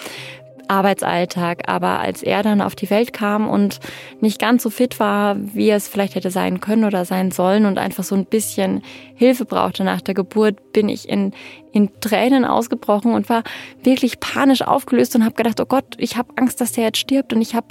Arbeitsalltag. 0.67 1.67
Aber 1.67 1.99
als 1.99 2.23
er 2.23 2.43
dann 2.43 2.61
auf 2.61 2.75
die 2.75 2.89
Welt 2.89 3.13
kam 3.13 3.47
und 3.47 3.79
nicht 4.21 4.39
ganz 4.39 4.63
so 4.63 4.69
fit 4.69 4.99
war, 4.99 5.35
wie 5.37 5.69
es 5.69 5.87
vielleicht 5.87 6.15
hätte 6.15 6.31
sein 6.31 6.59
können 6.59 6.85
oder 6.85 7.05
sein 7.05 7.31
sollen 7.31 7.65
und 7.65 7.77
einfach 7.77 8.03
so 8.03 8.15
ein 8.15 8.25
bisschen 8.25 8.81
Hilfe 9.15 9.45
brauchte 9.45 9.83
nach 9.83 10.01
der 10.01 10.13
Geburt, 10.13 10.73
bin 10.73 10.89
ich 10.89 11.07
in, 11.07 11.33
in 11.71 11.89
Tränen 11.99 12.45
ausgebrochen 12.45 13.13
und 13.13 13.29
war 13.29 13.43
wirklich 13.83 14.19
panisch 14.19 14.61
aufgelöst 14.61 15.15
und 15.15 15.23
habe 15.23 15.35
gedacht, 15.35 15.59
oh 15.59 15.65
Gott, 15.65 15.95
ich 15.97 16.17
habe 16.17 16.33
Angst, 16.35 16.61
dass 16.61 16.73
der 16.73 16.85
jetzt 16.85 16.97
stirbt. 16.97 17.33
Und 17.33 17.41
ich 17.41 17.55
habe 17.55 17.67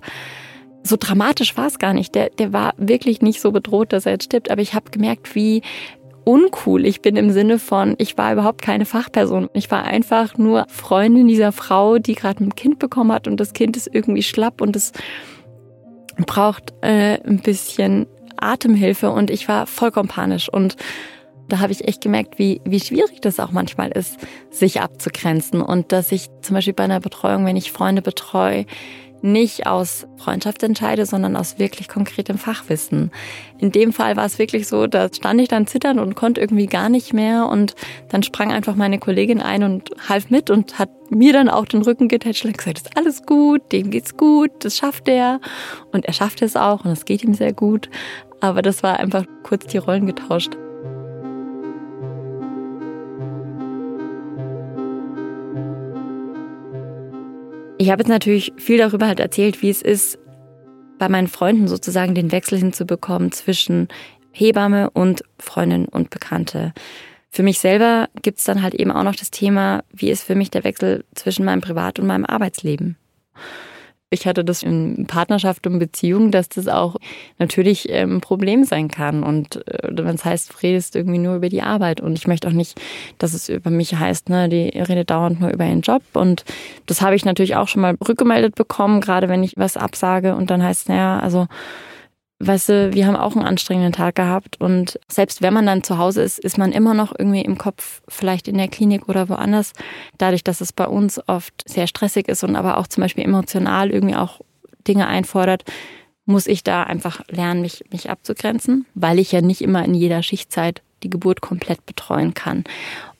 so 0.87 0.97
dramatisch 0.99 1.57
war 1.57 1.67
es 1.67 1.79
gar 1.79 1.95
nicht. 1.95 2.15
Der, 2.15 2.29
der 2.29 2.53
war 2.53 2.75
wirklich 2.77 3.23
nicht 3.23 3.41
so 3.41 3.53
bedroht, 3.53 3.93
dass 3.93 4.05
er 4.07 4.13
jetzt 4.13 4.25
stirbt. 4.25 4.51
Aber 4.51 4.61
ich 4.61 4.75
habe 4.75 4.91
gemerkt, 4.91 5.35
wie 5.35 5.63
uncool. 6.25 6.87
Ich 6.87 7.03
bin 7.03 7.17
im 7.17 7.31
Sinne 7.31 7.59
von, 7.59 7.95
ich 7.99 8.17
war 8.17 8.33
überhaupt 8.33 8.63
keine 8.63 8.87
Fachperson. 8.87 9.49
Ich 9.53 9.71
war 9.71 9.85
einfach 9.85 10.37
nur 10.39 10.67
Freundin 10.69 11.29
dieser 11.29 11.53
Frau, 11.53 11.99
die 11.99 12.15
gerade 12.15 12.43
ein 12.45 12.55
Kind 12.55 12.79
bekommen 12.79 13.13
hat. 13.13 13.29
Und 13.29 13.39
das 13.39 13.53
Kind 13.53 13.77
ist 13.77 13.89
irgendwie 13.93 14.23
schlapp 14.23 14.61
und 14.61 14.77
es 14.77 14.93
braucht 16.27 16.73
äh, 16.83 17.21
ein 17.27 17.41
bisschen 17.41 18.07
Atemhilfe. 18.37 19.11
Und 19.11 19.31
ich 19.31 19.49
war 19.49 19.67
vollkommen 19.67 20.09
panisch. 20.09 20.49
Und 20.49 20.77
da 21.49 21.59
habe 21.59 21.73
ich 21.73 21.87
echt 21.87 22.01
gemerkt, 22.01 22.39
wie, 22.39 22.61
wie 22.65 22.81
schwierig 22.81 23.21
das 23.21 23.39
auch 23.39 23.51
manchmal 23.51 23.91
ist, 23.91 24.17
sich 24.51 24.81
abzugrenzen. 24.81 25.61
Und 25.61 25.93
dass 25.93 26.11
ich 26.11 26.29
zum 26.41 26.55
Beispiel 26.55 26.75
bei 26.75 26.85
einer 26.85 27.01
Betreuung, 27.01 27.45
wenn 27.45 27.57
ich 27.57 27.71
Freunde 27.71 28.03
betreue, 28.03 28.65
nicht 29.25 29.67
aus 29.67 30.07
Freundschaft 30.19 30.63
entscheide, 30.63 31.07
sondern 31.07 31.35
aus 31.35 31.59
wirklich 31.59 31.89
konkretem 31.89 32.37
Fachwissen. 32.37 33.11
In 33.59 33.73
dem 33.73 33.95
Fall 33.95 34.17
war 34.17 34.27
es 34.27 34.39
wirklich 34.39 34.69
so, 34.69 34.87
da 34.87 35.09
stand 35.13 35.41
ich 35.41 35.49
dann 35.49 35.67
zittern 35.67 35.99
und 35.99 36.15
konnte 36.15 36.43
irgendwie 36.43 36.67
gar 36.67 36.91
nicht 36.91 37.15
mehr 37.15 37.49
und 37.49 37.75
dann 38.11 38.23
sprang 38.23 38.53
einfach 38.53 38.75
meine 38.75 38.99
Kollegin 38.99 39.41
ein 39.41 39.63
und 39.63 39.91
half 40.11 40.29
mit 40.29 40.51
und 40.51 40.79
hat 40.79 40.91
mir 41.09 41.33
dann 41.33 41.49
auch 41.49 41.65
den 41.65 41.81
Rücken 41.81 42.09
getätschelt 42.09 42.53
und 42.53 42.59
gesagt, 42.59 42.79
ist 42.79 42.97
alles 42.99 43.25
gut, 43.25 43.73
dem 43.73 43.91
geht's 43.91 44.19
gut, 44.19 44.51
das 44.61 44.77
schafft 44.77 45.09
er 45.09 45.41
und 45.91 46.05
er 46.05 46.13
schafft 46.13 46.43
es 46.43 46.55
auch 46.55 46.85
und 46.85 46.91
es 46.91 47.07
geht 47.07 47.25
ihm 47.25 47.33
sehr 47.33 47.55
gut. 47.55 47.89
Aber 48.41 48.61
das 48.61 48.83
war 48.83 49.01
einfach 49.01 49.25
kurz 49.43 49.67
die 49.67 49.79
Rollen 49.79 50.07
getauscht. 50.07 50.59
Ich 57.85 57.91
habe 57.91 58.01
jetzt 58.01 58.09
natürlich 58.09 58.51
viel 58.57 58.79
darüber 58.79 59.07
halt 59.07 59.21
erzählt, 59.21 59.61
wie 59.61 59.69
es 59.69 59.83
ist, 59.83 60.19
bei 60.99 61.11
meinen 61.11 61.29
Freunden 61.29 61.69
sozusagen 61.69 62.15
den 62.15 62.33
Wechsel 62.33 62.57
hinzubekommen 62.57 63.31
zwischen 63.31 63.89
Hebamme 64.33 64.89
und 64.89 65.23
Freundin 65.39 65.85
und 65.85 66.09
Bekannte. 66.09 66.73
Für 67.29 67.43
mich 67.43 67.59
selber 67.59 68.09
gibt 68.23 68.39
es 68.39 68.45
dann 68.45 68.63
halt 68.63 68.73
eben 68.73 68.91
auch 68.91 69.03
noch 69.03 69.15
das 69.15 69.31
Thema, 69.31 69.85
wie 69.93 70.11
ist 70.11 70.23
für 70.23 70.35
mich 70.35 70.51
der 70.51 70.65
Wechsel 70.65 71.05
zwischen 71.15 71.45
meinem 71.45 71.61
Privat- 71.61 71.99
und 71.99 72.07
meinem 72.07 72.25
Arbeitsleben. 72.25 72.97
Ich 74.11 74.27
hatte 74.27 74.45
das 74.45 74.63
in 74.63 75.07
Partnerschaft 75.07 75.67
und 75.67 75.79
Beziehung, 75.79 76.31
dass 76.31 76.49
das 76.49 76.69
auch 76.69 76.97
natürlich 77.39 77.89
ähm, 77.89 78.17
ein 78.17 78.21
Problem 78.21 78.65
sein 78.65 78.89
kann. 78.89 79.23
Und 79.23 79.67
äh, 79.67 79.89
wenn 79.93 80.15
es 80.15 80.25
heißt, 80.25 80.63
redest 80.63 80.95
irgendwie 80.95 81.19
nur 81.19 81.37
über 81.37 81.49
die 81.49 81.63
Arbeit. 81.63 82.01
Und 82.01 82.17
ich 82.17 82.27
möchte 82.27 82.49
auch 82.49 82.53
nicht, 82.53 82.81
dass 83.19 83.35
es 83.35 83.49
über 83.49 83.71
mich 83.71 83.95
heißt, 83.95 84.29
ne, 84.29 84.49
die 84.49 84.69
redet 84.69 85.11
dauernd 85.11 85.41
nur 85.41 85.51
über 85.51 85.67
ihren 85.67 85.81
Job. 85.81 86.03
Und 86.13 86.45
das 86.87 87.03
habe 87.03 87.17
ich 87.17 87.25
natürlich 87.25 87.57
auch 87.57 87.67
schon 87.67 87.83
mal 87.83 87.97
rückgemeldet 88.07 88.55
bekommen, 88.55 89.01
gerade 89.01 89.29
wenn 89.29 89.43
ich 89.43 89.55
was 89.57 89.77
absage 89.77 90.37
und 90.37 90.51
dann 90.51 90.63
heißt, 90.63 90.89
naja, 90.89 91.19
also 91.19 91.49
weißt 92.41 92.69
du, 92.69 92.95
wir 92.95 93.07
haben 93.07 93.17
auch 93.17 93.37
einen 93.37 93.45
anstrengenden 93.45 93.93
Tag 93.93 94.17
gehabt 94.17 94.61
und 94.61 94.99
selbst 95.09 95.43
wenn 95.43 95.55
man 95.55 95.67
dann 95.67 95.83
zu 95.83 95.99
Hause 95.99 96.23
ist, 96.23 96.39
ist 96.39 96.59
man 96.59 96.73
immer 96.73 96.95
noch 96.95 97.15
irgendwie 97.17 97.43
im 97.43 97.59
Kopf, 97.59 98.03
vielleicht 98.09 98.49
in 98.49 98.59
der 98.59 98.69
Klinik 98.69 99.09
oder 99.09 99.29
woanders. 99.29 99.73
Dadurch, 100.19 100.45
dass 100.45 100.61
es 100.61 100.73
bei 100.73 100.87
uns 100.87 101.21
oft 101.29 101.55
sehr 101.67 101.87
stressig 101.87 102.29
ist 102.29 102.45
und 102.45 102.57
aber 102.57 102.79
auch 102.79 102.87
zum 102.87 103.03
Beispiel 103.03 103.25
emotional 103.25 103.91
irgendwie 103.91 104.17
auch 104.17 104.41
Dinge 104.87 105.07
einfordert, 105.07 105.65
muss 106.27 106.47
ich 106.47 106.65
da 106.65 106.83
einfach 106.85 107.23
lernen, 107.29 107.61
mich, 107.61 107.85
mich 107.91 108.11
abzugrenzen, 108.11 108.87
weil 108.95 109.19
ich 109.19 109.33
ja 109.33 109.41
nicht 109.41 109.61
immer 109.61 109.85
in 109.85 109.95
jeder 109.95 110.23
Schichtzeit 110.23 110.83
die 111.03 111.11
Geburt 111.11 111.41
komplett 111.41 111.85
betreuen 111.87 112.35
kann. 112.35 112.65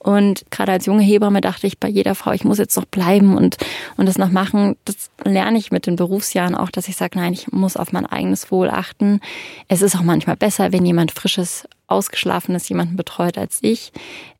Und 0.05 0.45
gerade 0.51 0.71
als 0.71 0.85
junge 0.85 1.01
Hebamme 1.01 1.41
dachte 1.41 1.65
ich 1.65 1.79
bei 1.79 1.87
jeder 1.87 2.13
Frau, 2.13 2.31
ich 2.31 2.43
muss 2.43 2.59
jetzt 2.59 2.75
noch 2.77 2.85
bleiben 2.85 3.35
und, 3.35 3.57
und 3.97 4.05
das 4.05 4.19
noch 4.19 4.29
machen. 4.29 4.75
Das 4.85 5.09
lerne 5.23 5.57
ich 5.57 5.71
mit 5.71 5.87
den 5.87 5.95
Berufsjahren 5.95 6.53
auch, 6.53 6.69
dass 6.69 6.87
ich 6.87 6.95
sage, 6.95 7.17
nein, 7.17 7.33
ich 7.33 7.51
muss 7.51 7.75
auf 7.75 7.91
mein 7.91 8.05
eigenes 8.05 8.51
Wohl 8.51 8.69
achten. 8.69 9.19
Es 9.67 9.81
ist 9.81 9.95
auch 9.95 10.03
manchmal 10.03 10.35
besser, 10.35 10.71
wenn 10.71 10.85
jemand 10.85 11.11
frisches, 11.11 11.67
ausgeschlafenes 11.87 12.69
jemanden 12.69 12.97
betreut 12.97 13.39
als 13.39 13.57
ich. 13.63 13.93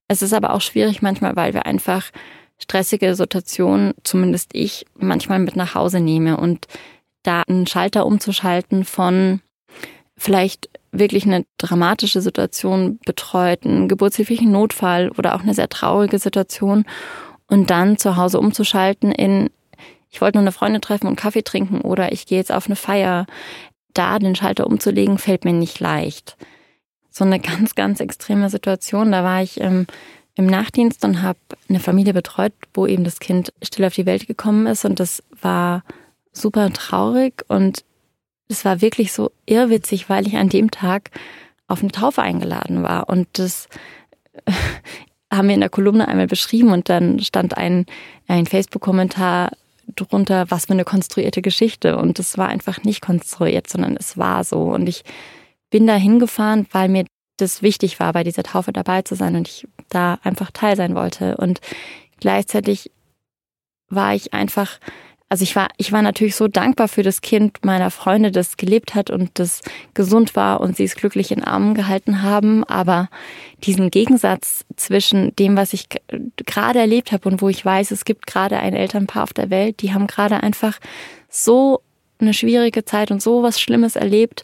Es 0.07 0.21
ist 0.21 0.33
aber 0.33 0.53
auch 0.53 0.61
schwierig 0.61 1.01
manchmal, 1.01 1.35
weil 1.35 1.55
wir 1.55 1.65
einfach 1.65 2.11
stressige 2.59 3.15
Situationen, 3.15 3.95
zumindest 4.03 4.51
ich, 4.53 4.85
manchmal 4.95 5.39
mit 5.39 5.55
nach 5.55 5.73
Hause 5.73 5.99
nehme 5.99 6.37
und 6.37 6.67
da 7.23 7.41
einen 7.41 7.65
Schalter 7.65 8.05
umzuschalten 8.05 8.85
von 8.85 9.41
vielleicht 10.15 10.69
wirklich 10.99 11.25
eine 11.25 11.45
dramatische 11.57 12.21
Situation 12.21 12.99
betreut, 13.05 13.65
einen 13.65 13.87
geburtshilflichen 13.87 14.51
Notfall 14.51 15.11
oder 15.17 15.35
auch 15.35 15.41
eine 15.41 15.53
sehr 15.53 15.69
traurige 15.69 16.19
Situation 16.19 16.85
und 17.47 17.69
dann 17.69 17.97
zu 17.97 18.17
Hause 18.17 18.39
umzuschalten 18.39 19.11
in, 19.11 19.49
ich 20.09 20.21
wollte 20.21 20.37
nur 20.37 20.43
eine 20.43 20.51
Freundin 20.51 20.81
treffen 20.81 21.07
und 21.07 21.15
Kaffee 21.15 21.43
trinken 21.43 21.81
oder 21.81 22.11
ich 22.11 22.25
gehe 22.25 22.37
jetzt 22.37 22.51
auf 22.51 22.67
eine 22.67 22.75
Feier, 22.75 23.25
da 23.93 24.19
den 24.19 24.35
Schalter 24.35 24.67
umzulegen, 24.67 25.17
fällt 25.17 25.45
mir 25.45 25.53
nicht 25.53 25.79
leicht. 25.79 26.37
So 27.09 27.23
eine 27.23 27.39
ganz, 27.39 27.75
ganz 27.75 27.99
extreme 27.99 28.49
Situation, 28.49 29.11
da 29.11 29.23
war 29.23 29.41
ich 29.41 29.61
ähm, 29.61 29.87
im 30.35 30.47
Nachtdienst 30.47 31.03
und 31.05 31.21
habe 31.21 31.39
eine 31.69 31.79
Familie 31.79 32.13
betreut, 32.13 32.53
wo 32.73 32.85
eben 32.85 33.05
das 33.05 33.19
Kind 33.19 33.53
still 33.63 33.85
auf 33.85 33.93
die 33.93 34.05
Welt 34.05 34.27
gekommen 34.27 34.67
ist 34.67 34.85
und 34.85 34.99
das 34.99 35.23
war 35.41 35.83
super 36.33 36.71
traurig 36.73 37.45
und 37.47 37.85
es 38.47 38.65
war 38.65 38.81
wirklich 38.81 39.11
so 39.11 39.31
irrwitzig, 39.45 40.09
weil 40.09 40.27
ich 40.27 40.37
an 40.37 40.49
dem 40.49 40.71
Tag 40.71 41.11
auf 41.67 41.81
eine 41.81 41.91
Taufe 41.91 42.21
eingeladen 42.21 42.83
war. 42.83 43.09
Und 43.09 43.27
das 43.33 43.67
haben 45.33 45.47
wir 45.47 45.55
in 45.55 45.61
der 45.61 45.69
Kolumne 45.69 46.07
einmal 46.07 46.27
beschrieben 46.27 46.71
und 46.71 46.89
dann 46.89 47.19
stand 47.19 47.57
ein, 47.57 47.85
ein 48.27 48.45
Facebook-Kommentar 48.45 49.51
drunter, 49.95 50.49
was 50.49 50.65
für 50.65 50.73
eine 50.73 50.83
konstruierte 50.83 51.41
Geschichte. 51.41 51.97
Und 51.97 52.19
es 52.19 52.37
war 52.37 52.47
einfach 52.49 52.83
nicht 52.83 53.01
konstruiert, 53.01 53.69
sondern 53.69 53.97
es 53.97 54.17
war 54.17 54.43
so. 54.43 54.61
Und 54.61 54.87
ich 54.87 55.03
bin 55.69 55.87
da 55.87 55.95
hingefahren, 55.95 56.67
weil 56.71 56.89
mir 56.89 57.05
das 57.37 57.61
wichtig 57.61 57.99
war, 57.99 58.13
bei 58.13 58.23
dieser 58.23 58.43
Taufe 58.43 58.71
dabei 58.71 59.01
zu 59.01 59.15
sein 59.15 59.35
und 59.35 59.47
ich 59.47 59.67
da 59.89 60.19
einfach 60.23 60.51
teil 60.51 60.75
sein 60.75 60.95
wollte. 60.95 61.37
Und 61.37 61.59
gleichzeitig 62.19 62.91
war 63.89 64.15
ich 64.15 64.33
einfach 64.33 64.79
also 65.27 65.43
ich 65.43 65.55
war, 65.55 65.69
ich 65.77 65.91
war 65.91 66.01
natürlich 66.01 66.35
so 66.35 66.47
dankbar 66.47 66.87
für 66.87 67.01
das 67.01 67.21
Kind 67.21 67.65
meiner 67.65 67.89
Freunde, 67.89 68.31
das 68.31 68.57
gelebt 68.57 68.93
hat 68.93 69.09
und 69.09 69.31
das 69.33 69.61
gesund 69.95 70.35
war 70.35 70.61
und 70.61 70.77
sie 70.77 70.83
es 70.83 70.95
glücklich 70.95 71.31
in 71.31 71.43
Armen 71.43 71.73
gehalten 71.73 72.21
haben. 72.21 72.63
Aber 72.63 73.09
diesen 73.63 73.89
Gegensatz 73.89 74.65
zwischen 74.75 75.35
dem, 75.35 75.57
was 75.57 75.73
ich 75.73 75.87
gerade 76.37 76.79
erlebt 76.79 77.11
habe 77.11 77.27
und 77.27 77.41
wo 77.41 77.49
ich 77.49 77.65
weiß, 77.65 77.89
es 77.91 78.05
gibt 78.05 78.27
gerade 78.27 78.57
ein 78.59 78.75
Elternpaar 78.75 79.23
auf 79.23 79.33
der 79.33 79.49
Welt, 79.49 79.81
die 79.81 79.93
haben 79.93 80.05
gerade 80.05 80.43
einfach 80.43 80.79
so 81.27 81.81
eine 82.19 82.33
schwierige 82.33 82.85
Zeit 82.85 83.09
und 83.09 83.21
so 83.21 83.41
was 83.41 83.59
Schlimmes 83.59 83.95
erlebt 83.95 84.43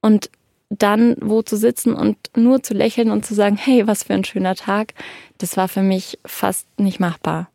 und 0.00 0.30
dann 0.70 1.16
wo 1.20 1.42
zu 1.42 1.56
sitzen 1.56 1.94
und 1.94 2.16
nur 2.34 2.62
zu 2.62 2.72
lächeln 2.74 3.10
und 3.10 3.26
zu 3.26 3.34
sagen, 3.34 3.56
hey, 3.56 3.86
was 3.86 4.04
für 4.04 4.14
ein 4.14 4.24
schöner 4.24 4.54
Tag, 4.54 4.94
das 5.38 5.56
war 5.56 5.68
für 5.68 5.82
mich 5.82 6.18
fast 6.24 6.66
nicht 6.78 7.00
machbar 7.00 7.51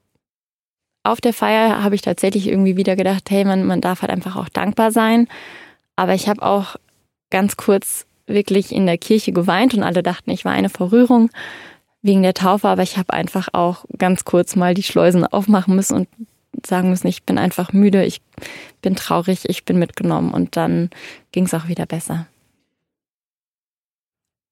auf 1.08 1.22
der 1.22 1.34
Feier 1.34 1.84
habe 1.84 1.96
ich 1.96 2.02
tatsächlich 2.02 2.48
irgendwie 2.48 2.78
wieder 2.78 2.96
gedacht, 2.96 3.30
hey, 3.30 3.46
man, 3.46 3.66
man 3.66 3.82
darf 3.82 4.02
halt 4.02 4.12
einfach 4.12 4.36
auch 4.36 4.50
dankbar 4.50 4.92
sein. 4.92 5.28
Aber 5.96 6.14
ich 6.14 6.28
habe 6.28 6.42
auch 6.44 6.76
ganz 7.30 7.58
kurz 7.58 8.06
wirklich 8.28 8.74
in 8.74 8.86
der 8.86 8.98
Kirche 8.98 9.32
geweint 9.32 9.74
und 9.74 9.84
alle 9.84 10.04
dachten, 10.04 10.30
ich 10.32 10.46
war 10.46 10.52
eine 10.52 10.70
Verrührung 10.70 11.30
wegen 12.02 12.24
der 12.24 12.34
Taufe, 12.34 12.68
aber 12.68 12.84
ich 12.84 12.98
habe 12.98 13.14
einfach 13.14 13.50
auch 13.54 13.86
ganz 13.98 14.26
kurz 14.26 14.56
mal 14.56 14.74
die 14.74 14.84
Schleusen 14.84 15.26
aufmachen 15.26 15.76
müssen 15.76 15.96
und 15.96 16.08
sagen 16.66 16.90
müssen, 16.90 17.08
ich 17.08 17.24
bin 17.24 17.38
einfach 17.38 17.74
müde, 17.74 18.06
ich 18.06 18.22
bin 18.82 18.96
traurig, 18.96 19.48
ich 19.48 19.66
bin 19.66 19.80
mitgenommen. 19.80 20.34
Und 20.34 20.56
dann 20.58 20.90
ging 21.32 21.46
es 21.46 21.54
auch 21.54 21.68
wieder 21.68 21.86
besser 21.86 22.28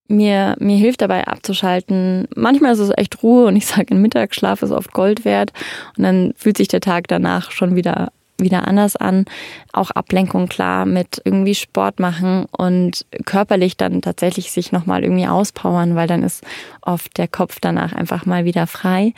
mir, 0.07 0.55
mir 0.59 0.77
hilft 0.77 1.01
dabei 1.01 1.27
abzuschalten. 1.27 2.27
Manchmal 2.35 2.73
ist 2.73 2.79
es 2.79 2.91
echt 2.95 3.23
Ruhe 3.23 3.47
und 3.47 3.55
ich 3.55 3.65
sage, 3.65 3.93
ein 3.93 4.01
Mittagsschlaf 4.01 4.61
ist 4.61 4.71
oft 4.71 4.93
Gold 4.93 5.25
wert 5.25 5.51
und 5.97 6.03
dann 6.03 6.33
fühlt 6.37 6.57
sich 6.57 6.67
der 6.67 6.81
Tag 6.81 7.07
danach 7.07 7.51
schon 7.51 7.75
wieder 7.75 8.11
wieder 8.37 8.67
anders 8.67 8.95
an. 8.95 9.25
Auch 9.71 9.91
Ablenkung 9.91 10.47
klar 10.47 10.85
mit 10.85 11.21
irgendwie 11.23 11.55
Sport 11.55 11.99
machen 11.99 12.47
und 12.51 13.05
körperlich 13.25 13.77
dann 13.77 14.01
tatsächlich 14.01 14.51
sich 14.51 14.73
nochmal 14.73 15.03
irgendwie 15.03 15.27
auspowern, 15.27 15.95
weil 15.95 16.07
dann 16.07 16.23
ist 16.23 16.43
oft 16.81 17.17
der 17.17 17.27
Kopf 17.27 17.59
danach 17.61 17.93
einfach 17.93 18.25
mal 18.25 18.45
wieder 18.45 18.67
frei. 18.67 19.13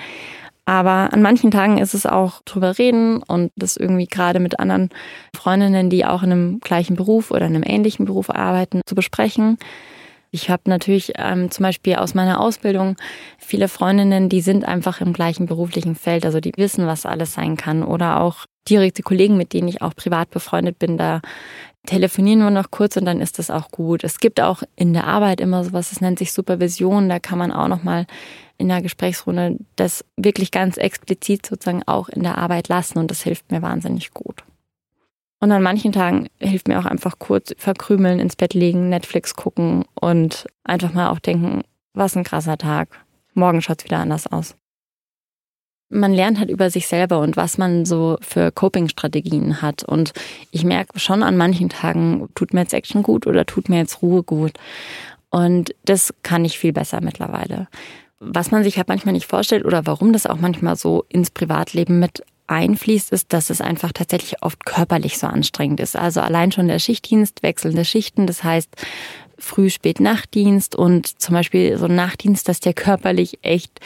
Aber 0.66 1.14
an 1.14 1.22
manchen 1.22 1.50
Tagen 1.50 1.78
ist 1.78 1.94
es 1.94 2.06
auch 2.06 2.42
drüber 2.44 2.78
reden 2.78 3.24
und 3.24 3.52
das 3.56 3.78
irgendwie 3.78 4.06
gerade 4.06 4.40
mit 4.40 4.60
anderen 4.60 4.90
Freundinnen, 5.34 5.90
die 5.90 6.06
auch 6.06 6.24
in 6.24 6.32
einem 6.32 6.60
gleichen 6.60 6.98
Beruf 6.98 7.32
oder 7.32 7.46
in 7.46 7.56
einem 7.56 7.64
ähnlichen 7.64 8.06
Beruf 8.06 8.30
arbeiten, 8.30 8.82
zu 8.86 8.94
besprechen. 8.94 9.58
Ich 10.32 10.50
habe 10.50 10.64
natürlich 10.66 11.14
ähm, 11.16 11.52
zum 11.52 11.64
Beispiel 11.64 11.96
aus 11.96 12.14
meiner 12.14 12.42
Ausbildung 12.42 12.98
viele 13.38 13.68
Freundinnen, 13.68 14.30
die 14.30 14.42
sind 14.42 14.66
einfach 14.66 15.02
im 15.02 15.14
gleichen 15.14 15.46
beruflichen 15.46 15.96
Feld, 15.96 16.26
also 16.26 16.40
die 16.40 16.52
wissen, 16.58 16.86
was 16.86 17.06
alles 17.06 17.34
sein 17.34 17.58
kann. 17.58 17.84
Oder 17.84 18.20
auch 18.20 18.46
direkte 18.70 19.04
Kollegen, 19.04 19.38
mit 19.38 19.54
denen 19.54 19.68
ich 19.68 19.82
auch 19.82 19.96
privat 19.96 20.30
befreundet 20.30 20.80
bin, 20.80 20.98
da 20.98 21.22
telefonieren 21.86 22.40
wir 22.40 22.52
noch 22.52 22.70
kurz 22.70 22.98
und 22.98 23.06
dann 23.06 23.22
ist 23.22 23.40
das 23.40 23.50
auch 23.50 23.72
gut. 23.72 24.04
Es 24.04 24.20
gibt 24.20 24.42
auch 24.42 24.64
in 24.76 24.94
der 24.94 25.08
Arbeit 25.08 25.40
immer 25.40 25.64
sowas, 25.64 25.90
das 25.90 26.02
nennt 26.02 26.20
sich 26.20 26.34
Supervision, 26.34 27.10
da 27.10 27.20
kann 27.20 27.40
man 27.40 27.52
auch 27.52 27.70
nochmal 27.70 28.06
in 28.58 28.68
der 28.68 28.82
Gesprächsrunde 28.82 29.58
das 29.76 30.04
wirklich 30.18 30.52
ganz 30.52 30.78
explizit 30.78 31.46
sozusagen 31.46 31.84
auch 31.86 32.10
in 32.10 32.24
der 32.24 32.38
Arbeit 32.38 32.68
lassen 32.68 32.98
und 33.00 33.10
das 33.10 33.22
hilft 33.22 33.52
mir 33.52 33.62
wahnsinnig 33.62 34.12
gut. 34.14 34.44
Und 35.40 35.52
an 35.52 35.62
manchen 35.62 35.92
Tagen 35.92 36.28
hilft 36.40 36.68
mir 36.68 36.80
auch 36.80 36.86
einfach 36.86 37.20
kurz 37.20 37.54
verkrümeln, 37.58 38.20
ins 38.20 38.36
Bett 38.36 38.54
legen, 38.54 38.90
Netflix 38.90 39.36
gucken 39.36 39.86
und 39.94 40.48
einfach 40.64 40.94
mal 40.94 41.10
auch 41.10 41.20
denken, 41.20 41.62
was 41.94 42.18
ein 42.18 42.24
krasser 42.24 42.58
Tag. 42.58 42.90
Morgen 43.34 43.62
schaut's 43.62 43.84
wieder 43.84 44.00
anders 44.00 44.26
aus. 44.26 44.56
Man 45.90 46.12
lernt 46.12 46.40
halt 46.40 46.50
über 46.50 46.70
sich 46.70 46.88
selber 46.88 47.20
und 47.20 47.38
was 47.38 47.58
man 47.58 47.86
so 47.86 48.18
für 48.20 48.52
Coping-Strategien 48.52 49.62
hat. 49.62 49.84
Und 49.84 50.12
ich 50.52 50.66
merke 50.66 51.00
schon 51.00 51.24
an 51.24 51.38
manchen 51.38 51.70
Tagen, 51.70 52.28
tut 52.36 52.54
mir 52.54 52.62
jetzt 52.62 52.74
Action 52.74 53.04
gut 53.04 53.26
oder 53.26 53.46
tut 53.46 53.70
mir 53.70 53.78
jetzt 53.78 54.02
Ruhe 54.02 54.24
gut. 54.24 54.54
Und 55.30 55.74
das 55.86 56.14
kann 56.24 56.44
ich 56.46 56.58
viel 56.58 56.74
besser 56.74 57.00
mittlerweile. 57.00 57.68
Was 58.20 58.52
man 58.52 58.64
sich 58.64 58.78
halt 58.78 58.88
manchmal 58.88 59.14
nicht 59.14 59.28
vorstellt 59.28 59.66
oder 59.66 59.86
warum 59.86 60.12
das 60.12 60.26
auch 60.26 60.40
manchmal 60.40 60.76
so 60.76 61.06
ins 61.10 61.30
Privatleben 61.30 62.00
mit 62.00 62.24
einfließt, 62.48 63.12
ist, 63.12 63.34
dass 63.34 63.50
es 63.50 63.62
einfach 63.62 63.92
tatsächlich 63.92 64.42
oft 64.42 64.66
körperlich 64.66 65.18
so 65.18 65.28
anstrengend 65.28 65.80
ist. 65.80 65.96
Also 65.96 66.22
allein 66.22 66.52
schon 66.52 66.68
der 66.68 66.80
Schichtdienst, 66.80 67.44
wechselnde 67.44 67.86
Schichten, 67.86 68.28
das 68.28 68.44
heißt 68.44 68.70
Früh-, 69.38 69.70
Spät-Nachtdienst 69.70 70.76
und 70.76 71.22
zum 71.22 71.34
Beispiel 71.34 71.78
so 71.78 71.86
ein 71.86 71.96
Nachtdienst, 71.96 72.48
dass 72.48 72.60
der 72.60 72.74
körperlich 72.74 73.40
echt 73.44 73.80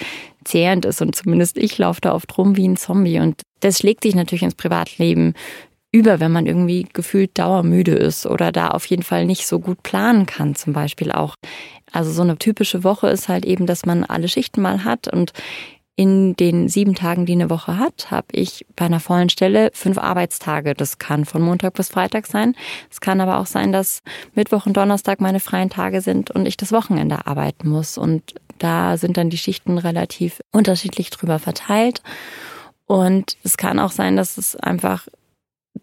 zehrend 0.44 0.86
ist 0.86 1.01
und 1.01 1.15
zumindest 1.15 1.58
ich 1.58 1.77
laufe 1.77 2.01
da 2.01 2.13
oft 2.13 2.38
rum 2.38 2.56
wie 2.56 2.68
ein 2.68 2.77
Zombie 2.77 3.20
und 3.20 3.41
das 3.60 3.80
schlägt 3.80 4.03
sich 4.03 4.15
natürlich 4.15 4.44
ins 4.44 4.56
Privatleben 4.56 5.34
über, 5.91 6.20
wenn 6.20 6.32
man 6.32 6.46
irgendwie 6.46 6.88
gefühlt 6.94 7.38
dauermüde 7.38 7.91
ist 7.91 8.25
oder 8.25 8.51
da 8.51 8.70
auf 8.70 8.86
jeden 8.86 9.03
Fall 9.03 9.25
nicht 9.25 9.46
so 9.46 9.60
gut 9.60 9.84
planen 9.84 10.25
kann, 10.25 10.56
zum 10.56 10.72
Beispiel 10.72 11.12
auch. 11.12 11.36
Also 11.91 12.12
so 12.12 12.22
eine 12.22 12.38
typische 12.38 12.86
Woche 12.86 13.10
ist 13.10 13.27
halt 13.27 13.46
eben, 13.46 13.65
dass 13.65 13.86
man 13.86 14.06
alle 14.06 14.30
Schichten 14.30 14.62
mal 14.62 14.86
hat 14.86 15.10
und 15.10 15.34
in 16.01 16.36
den 16.36 16.67
sieben 16.67 16.96
Tagen, 16.96 17.27
die 17.27 17.34
eine 17.34 17.51
Woche 17.51 17.77
hat, 17.77 18.10
habe 18.10 18.25
ich 18.31 18.65
bei 18.75 18.86
einer 18.86 19.00
vollen 19.00 19.29
Stelle 19.29 19.70
fünf 19.72 20.00
Arbeitstage. 20.00 20.74
Das 20.74 20.98
kann 20.98 21.25
von 21.25 21.43
Montag 21.43 21.75
bis 21.75 21.89
Freitag 21.89 22.25
sein. 22.25 22.55
Es 22.89 23.01
kann 23.01 23.22
aber 23.22 23.38
auch 23.38 23.46
sein, 23.46 23.72
dass 23.72 24.01
Mittwoch 24.34 24.65
und 24.65 24.75
Donnerstag 24.75 25.22
meine 25.22 25.39
freien 25.39 25.70
Tage 25.70 26.01
sind 26.01 26.31
und 26.31 26.48
ich 26.48 26.58
das 26.58 26.72
Wochenende 26.72 27.27
arbeiten 27.27 27.70
muss. 27.70 28.00
Und 28.00 28.34
da 28.58 28.98
sind 28.98 29.15
dann 29.15 29.29
die 29.29 29.38
Schichten 29.38 29.77
relativ 29.77 30.41
unterschiedlich 30.51 31.12
drüber 31.12 31.38
verteilt. 31.38 32.01
Und 32.88 33.38
es 33.43 33.55
kann 33.55 33.77
auch 33.77 33.91
sein, 33.91 34.15
dass 34.15 34.39
es 34.39 34.55
einfach 34.55 35.08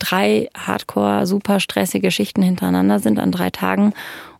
drei 0.00 0.48
hardcore, 0.56 1.28
super 1.28 1.60
stressige 1.60 2.10
Schichten 2.10 2.42
hintereinander 2.42 2.98
sind 2.98 3.20
an 3.20 3.30
drei 3.30 3.50
Tagen 3.50 3.94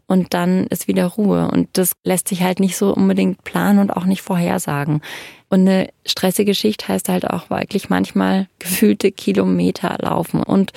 und 0.09 0.35
dann 0.35 0.67
ist 0.67 0.89
wieder 0.89 1.07
Ruhe. 1.07 1.49
Und 1.53 1.69
das 1.75 1.93
lässt 2.03 2.27
sich 2.27 2.43
halt 2.43 2.59
nicht 2.59 2.77
so 2.77 2.93
unbedingt 2.93 3.45
planen 3.45 3.79
und 3.79 3.93
auch 3.93 4.07
nicht 4.07 4.23
vorhersagen. 4.23 5.03
Und 5.51 5.61
eine 5.61 5.89
stressige 6.05 6.55
Schicht 6.55 6.89
heißt 6.89 7.09
halt 7.09 7.29
auch 7.29 7.51
wirklich 7.51 7.89
manchmal 7.89 8.49
gefühlte 8.59 9.11
Kilometer 9.13 9.97
laufen 10.01 10.43
und 10.43 10.73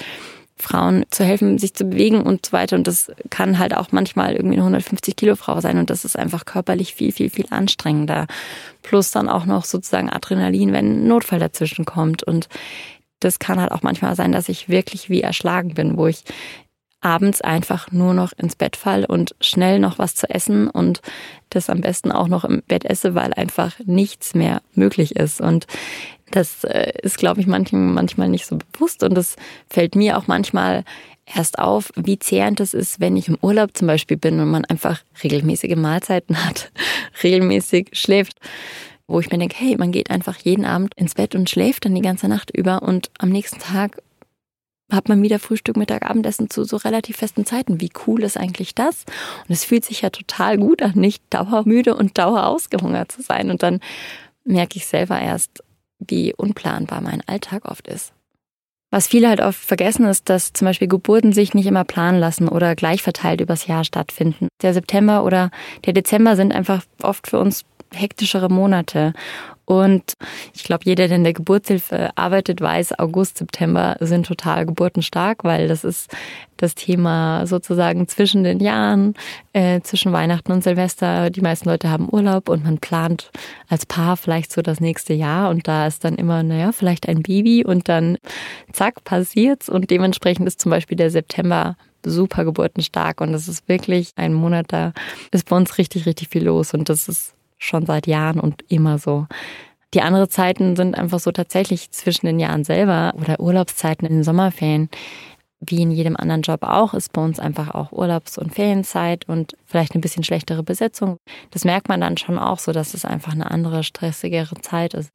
Frauen 0.62 1.06
zu 1.10 1.26
helfen, 1.26 1.58
sich 1.58 1.74
zu 1.74 1.86
bewegen 1.86 2.22
und 2.22 2.46
so 2.46 2.54
weiter. 2.54 2.76
Und 2.76 2.88
das 2.88 3.12
kann 3.30 3.60
halt 3.60 3.76
auch 3.76 3.92
manchmal 3.92 4.36
irgendwie 4.36 4.56
eine 4.56 4.64
150 4.64 5.16
Kilo 5.16 5.36
Frau 5.36 5.60
sein. 5.60 5.78
Und 5.78 5.90
das 5.90 6.06
ist 6.06 6.18
einfach 6.18 6.46
körperlich 6.46 6.94
viel, 6.94 7.12
viel, 7.12 7.30
viel 7.30 7.48
anstrengender. 7.50 8.28
Plus 8.84 9.12
dann 9.12 9.28
auch 9.28 9.46
noch 9.46 9.66
sozusagen 9.66 10.10
Adrenalin, 10.10 10.72
wenn 10.72 11.04
ein 11.04 11.08
Notfall 11.08 11.40
dazwischen 11.40 11.86
kommt. 11.86 12.24
Und 12.24 12.48
das 13.20 13.40
kann 13.40 13.60
halt 13.60 13.72
auch 13.72 13.82
manchmal 13.82 14.16
sein, 14.16 14.32
dass 14.32 14.50
ich 14.50 14.70
wirklich 14.70 15.10
wie 15.10 15.22
erschlagen 15.22 15.74
bin, 15.74 15.98
wo 15.98 16.08
ich 16.08 16.24
abends 17.02 17.42
einfach 17.42 17.92
nur 17.92 18.14
noch 18.14 18.32
ins 18.34 18.56
Bett 18.56 18.76
fall 18.76 19.06
und 19.06 19.36
schnell 19.42 19.80
noch 19.80 20.00
was 20.00 20.16
zu 20.16 20.30
essen 20.30 20.70
und 20.70 21.02
das 21.50 21.70
am 21.70 21.82
besten 21.82 22.12
auch 22.12 22.28
noch 22.28 22.46
im 22.46 22.62
Bett 22.68 22.86
esse, 22.86 23.16
weil 23.16 23.34
einfach 23.34 23.74
nichts 23.86 24.34
mehr 24.34 24.62
möglich 24.74 25.16
ist. 25.16 25.42
Und 25.42 25.68
das 26.30 26.64
äh, 26.64 26.94
ist, 27.02 27.18
glaube 27.18 27.42
ich, 27.42 27.48
manchen 27.48 27.94
manchmal 27.94 28.30
nicht 28.30 28.46
so 28.46 28.58
bewusst 28.58 29.04
und 29.04 29.16
das 29.16 29.36
fällt 29.70 29.96
mir 29.96 30.18
auch 30.18 30.28
manchmal 30.28 30.84
erst 31.26 31.60
auf, 31.60 31.92
wie 31.96 32.20
zehrend 32.20 32.60
es 32.60 32.74
ist, 32.74 33.00
wenn 33.00 33.18
ich 33.18 33.28
im 33.28 33.38
Urlaub 33.42 33.76
zum 33.76 33.88
Beispiel 33.88 34.18
bin 34.18 34.40
und 34.40 34.50
man 34.50 34.66
einfach 34.66 35.02
regelmäßige 35.24 35.76
Mahlzeiten 35.76 36.46
hat, 36.46 36.72
regelmäßig 37.24 37.90
schläft 37.94 38.38
wo 39.12 39.20
ich 39.20 39.30
mir 39.30 39.38
denke, 39.38 39.58
hey, 39.60 39.76
man 39.78 39.92
geht 39.92 40.10
einfach 40.10 40.38
jeden 40.38 40.64
Abend 40.64 40.94
ins 40.96 41.16
Bett 41.16 41.36
und 41.36 41.50
schläft 41.50 41.84
dann 41.84 41.94
die 41.94 42.02
ganze 42.02 42.30
Nacht 42.30 42.50
über 42.56 42.82
und 42.82 43.12
am 43.20 43.28
nächsten 43.30 43.60
Tag 43.60 44.02
hat 44.92 45.10
man 45.10 45.22
wieder 45.24 45.40
Frühstück, 45.40 45.78
Mittag, 45.78 46.10
Abendessen 46.10 46.50
zu 46.50 46.64
so 46.64 46.78
relativ 46.78 47.18
festen 47.18 47.46
Zeiten. 47.46 47.82
Wie 47.82 47.92
cool 48.06 48.24
ist 48.24 48.38
eigentlich 48.38 48.76
das? 48.76 49.06
Und 49.48 49.54
es 49.54 49.64
fühlt 49.64 49.86
sich 49.86 50.02
ja 50.02 50.10
total 50.10 50.58
gut 50.58 50.82
an, 50.82 50.94
nicht 50.96 51.24
dauermüde 51.30 51.96
und 51.96 52.18
dauerausgehungert 52.18 53.12
zu 53.12 53.22
sein. 53.22 53.50
Und 53.50 53.64
dann 53.64 53.80
merke 54.44 54.78
ich 54.78 54.86
selber 54.86 55.20
erst, 55.20 55.64
wie 56.00 56.34
unplanbar 56.34 57.02
mein 57.02 57.22
Alltag 57.28 57.66
oft 57.66 57.88
ist. 57.88 58.14
Was 58.94 59.08
viele 59.08 59.30
halt 59.30 59.40
oft 59.40 59.58
vergessen 59.58 60.06
ist, 60.06 60.28
dass 60.28 60.52
zum 60.52 60.66
Beispiel 60.66 60.90
Geburten 60.90 61.32
sich 61.32 61.54
nicht 61.54 61.66
immer 61.66 61.86
planen 61.86 62.20
lassen 62.20 62.50
oder 62.50 62.76
gleich 62.76 63.02
verteilt 63.02 63.40
übers 63.40 63.66
Jahr 63.66 63.86
stattfinden. 63.86 64.50
Der 64.62 64.74
September 64.74 65.24
oder 65.24 65.50
der 65.86 65.94
Dezember 65.94 66.36
sind 66.36 66.54
einfach 66.54 66.84
oft 67.02 67.28
für 67.28 67.40
uns 67.40 67.64
hektischere 67.94 68.50
Monate. 68.50 69.14
Und 69.72 70.18
ich 70.54 70.66
glaube, 70.66 70.84
jeder, 70.84 71.08
der 71.08 71.16
in 71.16 71.24
der 71.24 71.32
Geburtshilfe 71.32 72.10
arbeitet, 72.18 72.60
weiß, 72.60 73.00
August, 73.00 73.38
September 73.38 73.96
sind 74.02 74.26
total 74.26 74.66
geburtenstark, 74.66 75.46
weil 75.46 75.70
das 75.70 75.86
ist 75.86 76.12
das 76.58 76.76
Thema 76.76 77.48
sozusagen 77.48 78.06
zwischen 78.10 78.44
den 78.44 78.60
Jahren, 78.60 79.14
äh, 79.54 79.80
zwischen 79.80 80.12
Weihnachten 80.12 80.52
und 80.52 80.62
Silvester. 80.62 81.30
Die 81.30 81.40
meisten 81.40 81.70
Leute 81.70 81.90
haben 81.90 82.10
Urlaub 82.12 82.50
und 82.50 82.66
man 82.66 82.80
plant 82.80 83.32
als 83.70 83.86
Paar 83.86 84.18
vielleicht 84.18 84.52
so 84.52 84.62
das 84.62 84.82
nächste 84.82 85.14
Jahr 85.14 85.50
und 85.50 85.66
da 85.70 85.88
ist 85.88 86.04
dann 86.04 86.16
immer, 86.16 86.44
naja, 86.44 86.74
vielleicht 86.74 87.08
ein 87.08 87.24
Baby 87.24 87.64
und 87.64 87.88
dann 87.88 88.18
zack, 88.74 89.06
passiert's 89.06 89.70
und 89.70 89.90
dementsprechend 89.90 90.48
ist 90.48 90.60
zum 90.60 90.72
Beispiel 90.72 90.98
der 90.98 91.12
September 91.12 91.78
super 92.06 92.44
geburtenstark 92.44 93.22
und 93.22 93.32
das 93.32 93.48
ist 93.48 93.70
wirklich 93.70 94.12
ein 94.18 94.34
Monat, 94.34 94.66
da 94.74 94.92
ist 95.32 95.48
bei 95.48 95.56
uns 95.56 95.78
richtig, 95.78 96.06
richtig 96.08 96.28
viel 96.28 96.44
los 96.44 96.74
und 96.74 96.90
das 96.90 97.08
ist 97.08 97.36
schon 97.62 97.86
seit 97.86 98.08
Jahren 98.08 98.40
und 98.40 98.64
immer 98.70 98.98
so. 98.98 99.28
Die 99.94 100.02
anderen 100.02 100.30
Zeiten 100.30 100.76
sind 100.76 100.98
einfach 100.98 101.20
so 101.20 101.32
tatsächlich 101.32 101.92
zwischen 101.92 102.26
den 102.26 102.40
Jahren 102.40 102.64
selber 102.64 103.14
oder 103.20 103.40
Urlaubszeiten 103.40 104.08
in 104.08 104.16
den 104.16 104.24
Sommerferien. 104.24 104.90
Wie 105.60 105.82
in 105.82 105.92
jedem 105.92 106.16
anderen 106.16 106.42
Job 106.42 106.64
auch, 106.64 106.94
ist 106.94 107.14
bei 107.14 107.22
uns 107.22 107.40
einfach 107.40 107.76
auch 107.76 107.92
Urlaubs- 107.92 108.38
und 108.38 108.56
Ferienzeit 108.56 109.28
und 109.28 109.56
vielleicht 109.66 109.94
ein 109.94 110.02
bisschen 110.02 110.24
schlechtere 110.24 110.64
Besetzung. 110.64 111.18
Das 111.52 111.66
merkt 111.66 111.88
man 111.88 112.02
dann 112.02 112.18
schon 112.18 112.40
auch 112.40 112.58
so, 112.58 112.72
dass 112.72 112.96
es 112.96 113.06
einfach 113.06 113.34
eine 113.34 113.52
andere, 113.52 113.84
stressigere 113.84 114.56
Zeit 114.62 114.96
ist. 114.96 115.12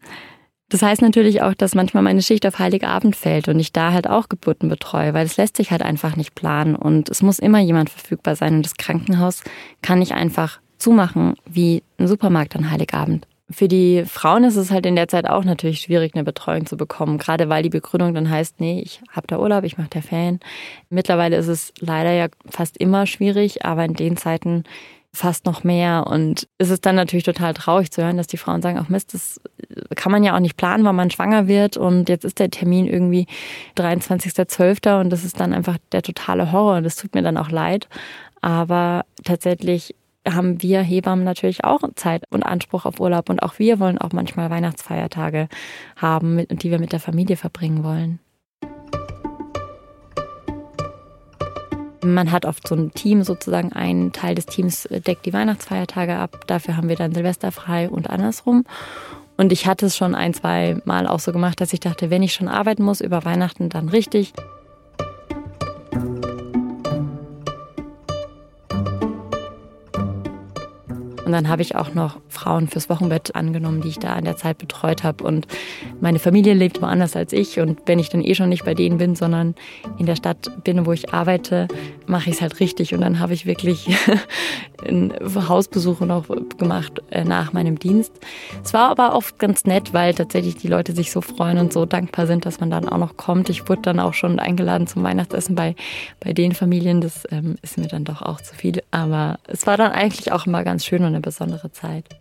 Das 0.68 0.82
heißt 0.82 1.00
natürlich 1.00 1.42
auch, 1.42 1.54
dass 1.54 1.74
manchmal 1.74 2.02
meine 2.02 2.22
Schicht 2.22 2.44
auf 2.44 2.58
Heiligabend 2.58 3.16
fällt 3.16 3.48
und 3.48 3.58
ich 3.58 3.72
da 3.72 3.92
halt 3.92 4.08
auch 4.08 4.28
Geburten 4.28 4.68
betreue, 4.68 5.14
weil 5.14 5.24
es 5.24 5.36
lässt 5.36 5.56
sich 5.56 5.70
halt 5.70 5.82
einfach 5.82 6.16
nicht 6.16 6.34
planen 6.34 6.74
und 6.74 7.08
es 7.08 7.22
muss 7.22 7.38
immer 7.38 7.60
jemand 7.60 7.88
verfügbar 7.88 8.34
sein 8.34 8.56
und 8.56 8.66
das 8.66 8.76
Krankenhaus 8.76 9.42
kann 9.80 10.00
nicht 10.00 10.12
einfach 10.12 10.60
zumachen 10.78 11.34
wie 11.46 11.82
ein 11.98 12.08
Supermarkt 12.08 12.56
an 12.56 12.70
Heiligabend. 12.70 13.26
Für 13.48 13.68
die 13.68 14.04
Frauen 14.06 14.42
ist 14.42 14.56
es 14.56 14.72
halt 14.72 14.86
in 14.86 14.96
der 14.96 15.06
Zeit 15.06 15.28
auch 15.28 15.44
natürlich 15.44 15.80
schwierig, 15.80 16.14
eine 16.14 16.24
Betreuung 16.24 16.66
zu 16.66 16.76
bekommen, 16.76 17.16
gerade 17.16 17.48
weil 17.48 17.62
die 17.62 17.70
Begründung 17.70 18.12
dann 18.12 18.28
heißt, 18.28 18.58
nee, 18.58 18.80
ich 18.84 19.00
habe 19.10 19.28
da 19.28 19.38
Urlaub, 19.38 19.62
ich 19.62 19.78
mache 19.78 19.90
da 19.90 20.00
Ferien. 20.00 20.40
Mittlerweile 20.90 21.36
ist 21.36 21.46
es 21.46 21.72
leider 21.78 22.12
ja 22.12 22.26
fast 22.50 22.76
immer 22.76 23.06
schwierig, 23.06 23.64
aber 23.64 23.84
in 23.84 23.94
den 23.94 24.16
Zeiten 24.16 24.64
fast 25.16 25.46
noch 25.46 25.62
mehr. 25.64 26.06
Und 26.08 26.48
es 26.58 26.70
ist 26.70 26.86
dann 26.86 26.96
natürlich 26.96 27.24
total 27.24 27.54
traurig 27.54 27.90
zu 27.90 28.02
hören, 28.02 28.16
dass 28.16 28.26
die 28.26 28.36
Frauen 28.36 28.62
sagen, 28.62 28.78
ach 28.80 28.88
Mist, 28.88 29.14
das 29.14 29.40
kann 29.94 30.12
man 30.12 30.24
ja 30.24 30.34
auch 30.34 30.40
nicht 30.40 30.56
planen, 30.56 30.84
weil 30.84 30.92
man 30.92 31.10
schwanger 31.10 31.46
wird 31.48 31.76
und 31.76 32.08
jetzt 32.08 32.24
ist 32.24 32.38
der 32.38 32.50
Termin 32.50 32.86
irgendwie 32.86 33.26
23.12. 33.76 35.00
und 35.00 35.10
das 35.10 35.24
ist 35.24 35.40
dann 35.40 35.52
einfach 35.52 35.78
der 35.92 36.02
totale 36.02 36.52
Horror 36.52 36.76
und 36.76 36.84
das 36.84 36.96
tut 36.96 37.14
mir 37.14 37.22
dann 37.22 37.38
auch 37.38 37.50
leid. 37.50 37.88
Aber 38.42 39.04
tatsächlich 39.24 39.94
haben 40.28 40.62
wir 40.62 40.80
Hebammen 40.80 41.24
natürlich 41.24 41.64
auch 41.64 41.80
Zeit 41.94 42.24
und 42.30 42.42
Anspruch 42.42 42.84
auf 42.84 43.00
Urlaub 43.00 43.30
und 43.30 43.42
auch 43.42 43.58
wir 43.58 43.80
wollen 43.80 43.98
auch 43.98 44.12
manchmal 44.12 44.50
Weihnachtsfeiertage 44.50 45.48
haben, 45.96 46.46
die 46.48 46.70
wir 46.70 46.78
mit 46.78 46.92
der 46.92 47.00
Familie 47.00 47.36
verbringen 47.36 47.84
wollen. 47.84 48.18
Man 52.04 52.30
hat 52.30 52.44
oft 52.44 52.68
so 52.68 52.76
ein 52.76 52.92
Team 52.92 53.24
sozusagen, 53.24 53.72
ein 53.72 54.12
Teil 54.12 54.36
des 54.36 54.46
Teams 54.46 54.88
deckt 54.90 55.26
die 55.26 55.32
Weihnachtsfeiertage 55.32 56.16
ab, 56.16 56.46
dafür 56.46 56.76
haben 56.76 56.88
wir 56.88 56.96
dann 56.96 57.12
Silvester 57.12 57.50
frei 57.50 57.88
und 57.90 58.08
andersrum. 58.08 58.64
Und 59.36 59.52
ich 59.52 59.66
hatte 59.66 59.86
es 59.86 59.96
schon 59.96 60.14
ein, 60.14 60.32
zwei 60.32 60.80
Mal 60.84 61.06
auch 61.06 61.20
so 61.20 61.32
gemacht, 61.32 61.60
dass 61.60 61.72
ich 61.72 61.80
dachte, 61.80 62.08
wenn 62.08 62.22
ich 62.22 62.32
schon 62.32 62.48
arbeiten 62.48 62.82
muss 62.82 63.00
über 63.00 63.24
Weihnachten, 63.24 63.68
dann 63.68 63.88
richtig. 63.88 64.32
Und 71.26 71.32
dann 71.32 71.48
habe 71.48 71.60
ich 71.60 71.74
auch 71.74 71.92
noch 71.92 72.20
Frauen 72.28 72.68
fürs 72.68 72.88
Wochenbett 72.88 73.34
angenommen, 73.34 73.80
die 73.80 73.88
ich 73.88 73.98
da 73.98 74.16
in 74.16 74.24
der 74.24 74.36
Zeit 74.36 74.58
betreut 74.58 75.02
habe. 75.02 75.24
Und 75.24 75.48
meine 76.00 76.20
Familie 76.20 76.54
lebt 76.54 76.80
woanders 76.80 77.16
als 77.16 77.32
ich. 77.32 77.58
Und 77.58 77.80
wenn 77.86 77.98
ich 77.98 78.10
dann 78.10 78.22
eh 78.22 78.36
schon 78.36 78.48
nicht 78.48 78.64
bei 78.64 78.74
denen 78.74 78.98
bin, 78.98 79.16
sondern 79.16 79.56
in 79.98 80.06
der 80.06 80.14
Stadt 80.14 80.48
bin, 80.62 80.86
wo 80.86 80.92
ich 80.92 81.12
arbeite, 81.12 81.66
mache 82.06 82.30
ich 82.30 82.36
es 82.36 82.42
halt 82.42 82.60
richtig. 82.60 82.94
Und 82.94 83.00
dann 83.00 83.18
habe 83.18 83.34
ich 83.34 83.44
wirklich 83.44 83.88
Hausbesuche 85.48 86.06
noch 86.06 86.26
gemacht 86.58 87.02
äh, 87.10 87.24
nach 87.24 87.52
meinem 87.52 87.76
Dienst. 87.76 88.12
Es 88.62 88.72
war 88.72 88.88
aber 88.90 89.16
oft 89.16 89.40
ganz 89.40 89.64
nett, 89.64 89.92
weil 89.92 90.14
tatsächlich 90.14 90.54
die 90.54 90.68
Leute 90.68 90.92
sich 90.92 91.10
so 91.10 91.22
freuen 91.22 91.58
und 91.58 91.72
so 91.72 91.86
dankbar 91.86 92.28
sind, 92.28 92.46
dass 92.46 92.60
man 92.60 92.70
dann 92.70 92.88
auch 92.88 92.98
noch 92.98 93.16
kommt. 93.16 93.50
Ich 93.50 93.68
wurde 93.68 93.82
dann 93.82 93.98
auch 93.98 94.14
schon 94.14 94.38
eingeladen 94.38 94.86
zum 94.86 95.02
Weihnachtsessen 95.02 95.56
bei, 95.56 95.74
bei 96.20 96.32
den 96.32 96.52
Familien. 96.52 97.00
Das 97.00 97.26
ähm, 97.32 97.56
ist 97.62 97.78
mir 97.78 97.88
dann 97.88 98.04
doch 98.04 98.22
auch 98.22 98.40
zu 98.40 98.54
viel. 98.54 98.80
Aber 98.92 99.40
es 99.48 99.66
war 99.66 99.76
dann 99.76 99.90
eigentlich 99.90 100.30
auch 100.30 100.46
immer 100.46 100.62
ganz 100.62 100.84
schön 100.84 101.02
und 101.02 101.15
eine 101.16 101.22
besondere 101.22 101.72
Zeit. 101.72 102.20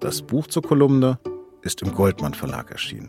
Das 0.00 0.22
Buch 0.22 0.48
zur 0.48 0.64
Kolumne 0.64 1.20
ist 1.62 1.80
im 1.80 1.94
Goldmann 1.94 2.34
Verlag 2.34 2.72
erschienen. 2.72 3.08